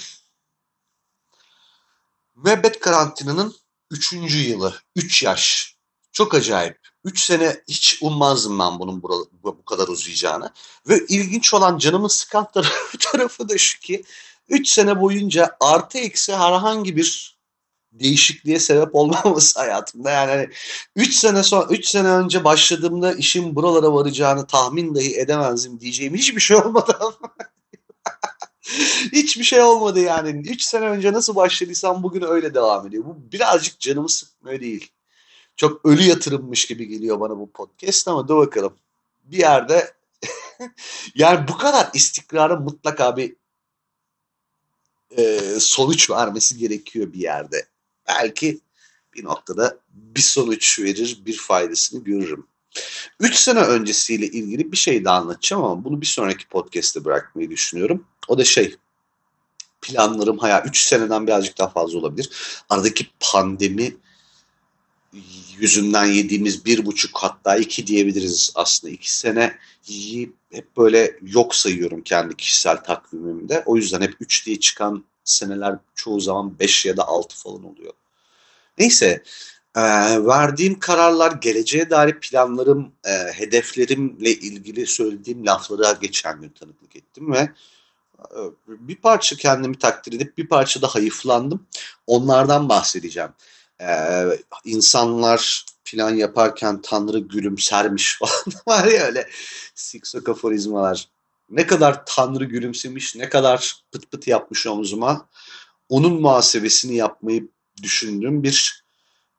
Müebbet 2.35 2.81
karantinanın 2.81 3.57
üçüncü 3.91 4.39
yılı. 4.39 4.83
Üç 4.97 5.23
yaş. 5.23 5.74
Çok 6.15 6.35
acayip. 6.35 6.79
Üç 7.05 7.21
sene 7.21 7.57
hiç 7.69 7.99
ummazdım 8.03 8.59
ben 8.59 8.79
bunun 8.79 9.03
bu, 9.03 9.29
bu 9.45 9.65
kadar 9.65 9.89
uzayacağını. 9.89 10.51
Ve 10.89 11.01
ilginç 11.09 11.55
olan 11.55 11.79
canımı 11.79 12.09
sıkan 12.11 12.49
tarafı, 13.01 13.49
da 13.49 13.59
şu 13.59 13.81
ki 13.81 14.05
üç 14.49 14.69
sene 14.69 15.01
boyunca 15.01 15.57
artı 15.61 15.99
eksi 15.99 16.37
herhangi 16.37 16.97
bir 16.97 17.37
değişikliğe 17.93 18.59
sebep 18.61 18.95
olmaması 18.95 19.61
hayatımda. 19.61 20.11
Yani 20.11 20.31
hani 20.31 20.49
3 20.97 21.15
sene 21.15 21.43
sonra 21.43 21.67
3 21.71 21.89
sene 21.89 22.09
önce 22.09 22.45
başladığımda 22.45 23.15
işin 23.15 23.57
buralara 23.57 23.95
varacağını 23.95 24.47
tahmin 24.47 24.95
dahi 24.95 25.17
edemezdim 25.17 25.81
diyeceğim 25.81 26.15
hiçbir 26.15 26.41
şey 26.41 26.57
olmadı. 26.57 26.99
hiçbir 29.13 29.45
şey 29.45 29.63
olmadı 29.63 30.01
yani. 30.01 30.51
3 30.51 30.63
sene 30.63 30.85
önce 30.85 31.13
nasıl 31.13 31.37
başladıysam 31.37 32.03
bugün 32.03 32.23
öyle 32.23 32.55
devam 32.55 32.87
ediyor. 32.87 33.05
Bu 33.05 33.33
birazcık 33.33 33.81
canımı 33.81 34.09
sıkmıyor 34.09 34.61
değil. 34.61 34.94
Çok 35.57 35.87
ölü 35.87 36.03
yatırımmış 36.03 36.67
gibi 36.67 36.89
geliyor 36.89 37.21
bana 37.21 37.39
bu 37.39 37.51
podcast 37.51 38.09
ama 38.09 38.29
dur 38.29 38.37
bakalım. 38.37 38.75
Bir 39.25 39.39
yerde 39.39 39.95
yani 41.15 41.49
bu 41.49 41.59
kadar 41.59 41.91
istikrarın 41.95 42.63
mutlaka 42.63 43.17
bir 43.17 43.37
e, 45.17 45.41
sonuç 45.61 46.11
vermesi 46.11 46.59
gerekiyor 46.59 47.13
bir 47.13 47.21
yerde 47.21 47.67
belki 48.09 48.61
bir 49.15 49.25
noktada 49.25 49.79
bir 49.89 50.21
sonuç 50.21 50.81
verir, 50.81 51.23
bir 51.27 51.37
faydasını 51.37 52.05
görürüm. 52.05 52.47
Üç 53.21 53.37
sene 53.37 53.61
öncesiyle 53.61 54.27
ilgili 54.27 54.73
bir 54.73 54.77
şey 54.77 55.05
daha 55.05 55.17
anlatacağım 55.17 55.65
ama 55.65 55.85
bunu 55.85 56.01
bir 56.01 56.07
sonraki 56.07 56.49
podcast'te 56.49 57.05
bırakmayı 57.05 57.51
düşünüyorum. 57.51 58.07
O 58.29 58.39
da 58.39 58.45
şey, 58.45 58.77
planlarım 59.83 60.39
hayal. 60.39 60.65
Üç 60.67 60.85
seneden 60.85 61.27
birazcık 61.27 61.59
daha 61.59 61.69
fazla 61.69 61.99
olabilir. 61.99 62.31
Aradaki 62.71 63.07
pandemi 63.21 63.97
yüzünden 65.59 66.05
yediğimiz 66.05 66.65
bir 66.65 66.87
buçuk 66.87 67.19
hatta 67.19 67.57
iki 67.57 67.87
diyebiliriz 67.87 68.53
aslında. 68.55 68.95
iki 68.95 69.17
sene 69.17 69.59
yiyip 69.87 70.35
hep 70.53 70.77
böyle 70.77 71.19
yok 71.23 71.55
sayıyorum 71.55 72.03
kendi 72.03 72.37
kişisel 72.37 72.77
takvimimde. 72.77 73.63
O 73.67 73.77
yüzden 73.77 74.01
hep 74.01 74.15
üç 74.21 74.47
diye 74.47 74.61
çıkan 74.61 75.05
seneler 75.25 75.79
çoğu 75.95 76.21
zaman 76.21 76.59
5 76.59 76.87
ya 76.87 76.97
da 76.97 77.09
6 77.09 77.37
falan 77.37 77.65
oluyor. 77.65 77.93
Neyse 78.79 79.23
e, 79.77 79.83
verdiğim 80.27 80.79
kararlar, 80.79 81.33
geleceğe 81.33 81.91
dair 81.91 82.21
planlarım, 82.21 82.93
e, 83.05 83.11
hedeflerimle 83.11 84.31
ilgili 84.31 84.87
söylediğim 84.87 85.47
laflara 85.47 85.93
geçen 85.93 86.41
gün 86.41 86.49
tanıklık 86.49 86.97
ettim 86.97 87.33
ve 87.33 87.39
e, 88.19 88.39
bir 88.69 88.97
parça 88.97 89.37
kendimi 89.37 89.79
takdir 89.79 90.13
edip 90.13 90.39
bir 90.39 90.49
parça 90.49 90.83
da 90.83 90.87
hayıflandım. 90.87 91.67
Onlardan 92.07 92.69
bahsedeceğim. 92.69 93.31
Ee, 93.81 94.25
insanlar 94.65 95.65
plan 95.85 96.11
yaparken 96.11 96.83
Tanrı 96.83 97.19
gülümsermiş 97.19 98.19
falan 98.19 98.45
var 98.67 98.85
ya 98.85 99.03
öyle 99.03 99.29
siksok 99.75 100.29
aforizmalar 100.29 101.09
ne 101.51 101.67
kadar 101.67 102.07
Tanrı 102.07 102.45
gülümsemiş, 102.45 103.17
ne 103.17 103.29
kadar 103.29 103.77
pıt 103.93 104.11
pıt 104.11 104.27
yapmış 104.27 104.67
omzuma 104.67 105.29
onun 105.89 106.21
muhasebesini 106.21 106.97
yapmayı 106.97 107.49
düşündüğüm 107.83 108.43
bir 108.43 108.85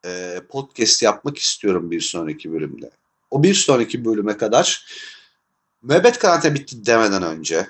e, 0.06 0.42
podcast 0.50 1.02
yapmak 1.02 1.38
istiyorum 1.38 1.92
bir 1.92 2.02
sonraki 2.02 2.54
bölümde. 2.54 2.92
O 3.32 3.44
bir 3.44 3.54
sonraki 3.54 4.06
bölüme 4.06 4.38
kadar 4.38 4.86
müebbet 5.82 6.20
karantina 6.20 6.54
bitti 6.54 6.86
demeden 6.86 7.24
önce 7.24 7.68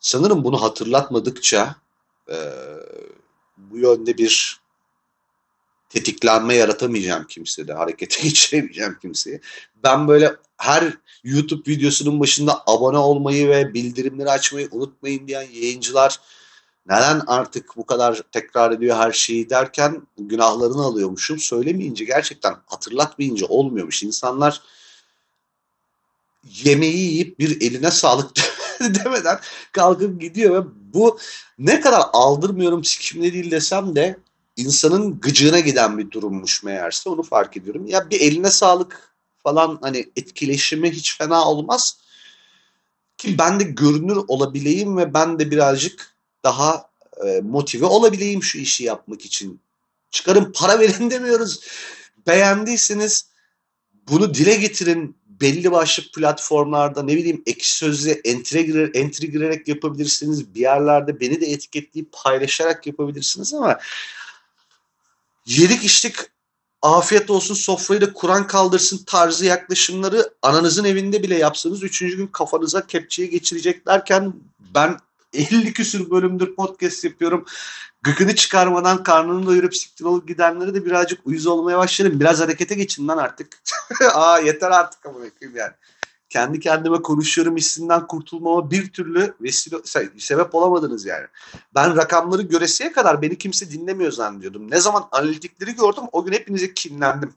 sanırım 0.00 0.44
bunu 0.44 0.62
hatırlatmadıkça 0.62 1.76
e, 2.28 2.36
bu 3.56 3.78
yönde 3.78 4.18
bir 4.18 4.63
tetiklenme 5.94 6.54
yaratamayacağım 6.54 7.26
kimsede, 7.26 7.72
harekete 7.72 8.22
geçiremeyeceğim 8.28 8.98
kimseyi. 9.02 9.40
Ben 9.84 10.08
böyle 10.08 10.36
her 10.56 10.84
YouTube 11.24 11.70
videosunun 11.70 12.20
başında 12.20 12.62
abone 12.66 12.98
olmayı 12.98 13.48
ve 13.48 13.74
bildirimleri 13.74 14.30
açmayı 14.30 14.68
unutmayın 14.72 15.28
diyen 15.28 15.48
yayıncılar 15.52 16.20
neden 16.86 17.20
artık 17.26 17.76
bu 17.76 17.86
kadar 17.86 18.22
tekrar 18.32 18.72
ediyor 18.72 18.96
her 18.96 19.12
şeyi 19.12 19.50
derken 19.50 20.06
günahlarını 20.18 20.82
alıyormuşum. 20.82 21.38
Söylemeyince 21.38 22.04
gerçekten 22.04 22.56
hatırlatmayınca 22.66 23.46
olmuyormuş. 23.46 24.02
İnsanlar 24.02 24.62
yemeği 26.64 26.96
yiyip 26.96 27.38
bir 27.38 27.60
eline 27.60 27.90
sağlık 27.90 28.30
demeden 28.80 29.38
kalkıp 29.72 30.20
gidiyor 30.20 30.64
ve 30.64 30.68
bu 30.94 31.18
ne 31.58 31.80
kadar 31.80 32.02
aldırmıyorum 32.12 32.84
sikimde 32.84 33.32
değil 33.32 33.50
desem 33.50 33.96
de 33.96 34.18
insanın 34.56 35.20
gıcığına 35.20 35.60
giden 35.60 35.98
bir 35.98 36.10
durummuş 36.10 36.62
meğerse 36.62 37.10
onu 37.10 37.22
fark 37.22 37.56
ediyorum. 37.56 37.86
Ya 37.86 38.10
bir 38.10 38.20
eline 38.20 38.50
sağlık 38.50 39.14
falan 39.42 39.78
hani 39.82 40.06
etkileşimi 40.16 40.90
hiç 40.90 41.18
fena 41.18 41.44
olmaz. 41.44 41.98
Ki 43.16 43.38
ben 43.38 43.60
de 43.60 43.64
görünür 43.64 44.16
olabileyim 44.28 44.96
ve 44.96 45.14
ben 45.14 45.38
de 45.38 45.50
birazcık 45.50 46.14
daha 46.44 46.90
e, 47.26 47.40
motive 47.40 47.86
olabileyim 47.86 48.42
şu 48.42 48.58
işi 48.58 48.84
yapmak 48.84 49.24
için. 49.24 49.60
Çıkarın 50.10 50.52
para 50.52 50.80
verin 50.80 51.10
demiyoruz. 51.10 51.60
Beğendiyseniz 52.26 53.28
bunu 54.08 54.34
dile 54.34 54.56
getirin. 54.56 55.16
Belli 55.26 55.72
başlı 55.72 56.02
platformlarda 56.14 57.02
ne 57.02 57.16
bileyim 57.16 57.42
ekşi 57.46 57.76
sözle 57.76 58.20
entre, 58.24 58.62
girer, 58.62 58.90
entre 58.94 59.26
girerek 59.26 59.68
yapabilirsiniz. 59.68 60.54
Bir 60.54 60.60
yerlerde 60.60 61.20
beni 61.20 61.40
de 61.40 61.46
etiketleyip 61.46 62.12
paylaşarak 62.12 62.86
yapabilirsiniz 62.86 63.54
ama 63.54 63.78
yedik 65.46 65.84
içtik 65.84 66.16
afiyet 66.82 67.30
olsun 67.30 67.54
sofrayı 67.54 68.00
da 68.00 68.12
Kur'an 68.12 68.46
kaldırsın 68.46 69.04
tarzı 69.06 69.44
yaklaşımları 69.44 70.30
ananızın 70.42 70.84
evinde 70.84 71.22
bile 71.22 71.38
yapsanız 71.38 71.82
üçüncü 71.82 72.16
gün 72.16 72.26
kafanıza 72.26 72.86
kepçeyi 72.86 73.30
geçireceklerken 73.30 74.32
ben 74.74 74.98
50 75.32 75.72
küsür 75.72 76.10
bölümdür 76.10 76.54
podcast 76.54 77.04
yapıyorum. 77.04 77.46
Gıkını 78.02 78.34
çıkarmadan 78.34 79.02
karnını 79.02 79.46
doyurup 79.46 79.76
siktir 79.76 80.04
olup 80.04 80.28
gidenleri 80.28 80.74
de 80.74 80.84
birazcık 80.84 81.26
uyuz 81.26 81.46
olmaya 81.46 81.78
başladım. 81.78 82.20
Biraz 82.20 82.40
harekete 82.40 82.74
geçin 82.74 83.08
lan 83.08 83.18
artık. 83.18 83.62
Aa 84.14 84.38
yeter 84.38 84.70
artık 84.70 85.06
ama 85.06 85.18
yani. 85.54 85.72
Kendi 86.34 86.60
kendime 86.60 87.02
konuşuyorum 87.02 87.56
hissinden 87.56 88.06
kurtulmama 88.06 88.70
bir 88.70 88.92
türlü 88.92 89.34
vesile, 89.40 89.76
sebep 90.18 90.54
olamadınız 90.54 91.06
yani. 91.06 91.26
Ben 91.74 91.96
rakamları 91.96 92.42
göresiye 92.42 92.92
kadar 92.92 93.22
beni 93.22 93.38
kimse 93.38 93.70
dinlemiyor 93.70 94.12
zannediyordum. 94.12 94.70
Ne 94.70 94.80
zaman 94.80 95.08
analitikleri 95.12 95.74
gördüm 95.74 96.04
o 96.12 96.24
gün 96.24 96.32
hepinize 96.32 96.74
kinlendim. 96.74 97.34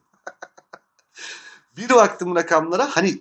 bir 1.76 1.88
baktım 1.88 2.34
rakamlara 2.34 2.96
hani 2.96 3.20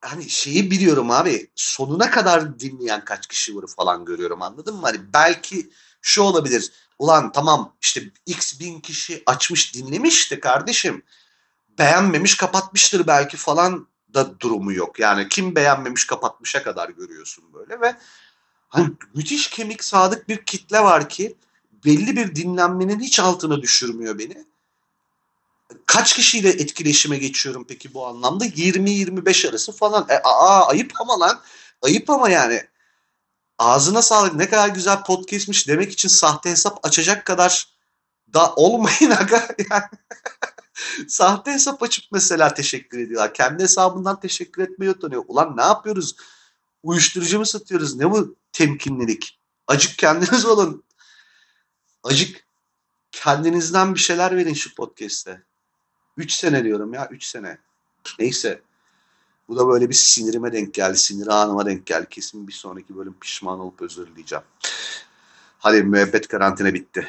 hani 0.00 0.30
şeyi 0.30 0.70
biliyorum 0.70 1.10
abi 1.10 1.50
sonuna 1.54 2.10
kadar 2.10 2.60
dinleyen 2.60 3.04
kaç 3.04 3.26
kişi 3.26 3.56
var 3.56 3.64
falan 3.76 4.04
görüyorum 4.04 4.42
anladın 4.42 4.74
mı? 4.74 4.82
Hani 4.82 5.00
belki 5.12 5.70
şu 6.02 6.22
olabilir 6.22 6.72
ulan 6.98 7.32
tamam 7.32 7.76
işte 7.80 8.02
x 8.26 8.60
bin 8.60 8.80
kişi 8.80 9.22
açmış 9.26 9.74
dinlemiş 9.74 10.30
de 10.30 10.40
kardeşim 10.40 11.02
beğenmemiş 11.78 12.36
kapatmıştır 12.36 13.06
belki 13.06 13.36
falan 13.36 13.88
da 14.14 14.40
durumu 14.40 14.72
yok. 14.72 14.98
Yani 14.98 15.28
kim 15.28 15.56
beğenmemiş 15.56 16.06
kapatmışa 16.06 16.62
kadar 16.62 16.88
görüyorsun 16.88 17.44
böyle 17.54 17.80
ve 17.80 17.96
hani 18.68 18.90
müthiş 19.14 19.50
kemik 19.50 19.84
sadık 19.84 20.28
bir 20.28 20.44
kitle 20.44 20.80
var 20.80 21.08
ki 21.08 21.36
belli 21.84 22.16
bir 22.16 22.34
dinlenmenin 22.34 23.00
hiç 23.00 23.20
altına 23.20 23.62
düşürmüyor 23.62 24.18
beni. 24.18 24.46
Kaç 25.86 26.14
kişiyle 26.14 26.48
etkileşime 26.48 27.18
geçiyorum 27.18 27.64
peki 27.68 27.94
bu 27.94 28.06
anlamda? 28.06 28.46
20-25 28.46 29.48
arası 29.48 29.72
falan. 29.72 30.06
E, 30.08 30.14
aa, 30.24 30.66
ayıp 30.68 30.92
ama 31.00 31.20
lan. 31.20 31.40
Ayıp 31.82 32.10
ama 32.10 32.30
yani. 32.30 32.62
Ağzına 33.58 34.02
sağlık 34.02 34.34
ne 34.34 34.48
kadar 34.48 34.68
güzel 34.68 35.02
podcastmiş 35.02 35.68
demek 35.68 35.92
için 35.92 36.08
sahte 36.08 36.50
hesap 36.50 36.86
açacak 36.86 37.24
kadar 37.24 37.68
da 38.34 38.54
olmayın 38.54 39.10
aga. 39.10 39.48
Yani. 39.70 39.84
Sahte 41.08 41.50
hesap 41.50 41.82
açıp 41.82 42.04
mesela 42.12 42.54
teşekkür 42.54 42.98
ediyorlar. 42.98 43.34
Kendi 43.34 43.62
hesabından 43.62 44.20
teşekkür 44.20 44.62
etmeye 44.62 44.90
utanıyor. 44.90 45.24
Ulan 45.28 45.56
ne 45.56 45.62
yapıyoruz? 45.62 46.16
Uyuşturucu 46.82 47.38
mu 47.38 47.46
satıyoruz? 47.46 47.96
Ne 47.96 48.10
bu 48.10 48.36
temkinlilik? 48.52 49.38
Acık 49.66 49.98
kendiniz 49.98 50.46
olun. 50.46 50.84
Acık 52.04 52.44
kendinizden 53.12 53.94
bir 53.94 54.00
şeyler 54.00 54.36
verin 54.36 54.54
şu 54.54 54.74
podcast'te. 54.74 55.42
Üç 56.16 56.32
sene 56.32 56.64
diyorum 56.64 56.94
ya. 56.94 57.08
Üç 57.10 57.24
sene. 57.24 57.58
Neyse. 58.18 58.62
Bu 59.48 59.56
da 59.56 59.68
böyle 59.68 59.88
bir 59.88 59.94
sinirime 59.94 60.52
denk 60.52 60.74
geldi. 60.74 60.98
Sinir 60.98 61.26
anıma 61.26 61.66
denk 61.66 61.86
geldi. 61.86 62.06
Kesin 62.10 62.48
bir 62.48 62.52
sonraki 62.52 62.96
bölüm 62.96 63.16
pişman 63.20 63.60
olup 63.60 63.82
özür 63.82 64.06
dileyeceğim. 64.06 64.44
Hadi 65.58 65.82
müebbet 65.82 66.28
karantina 66.28 66.74
bitti. 66.74 67.08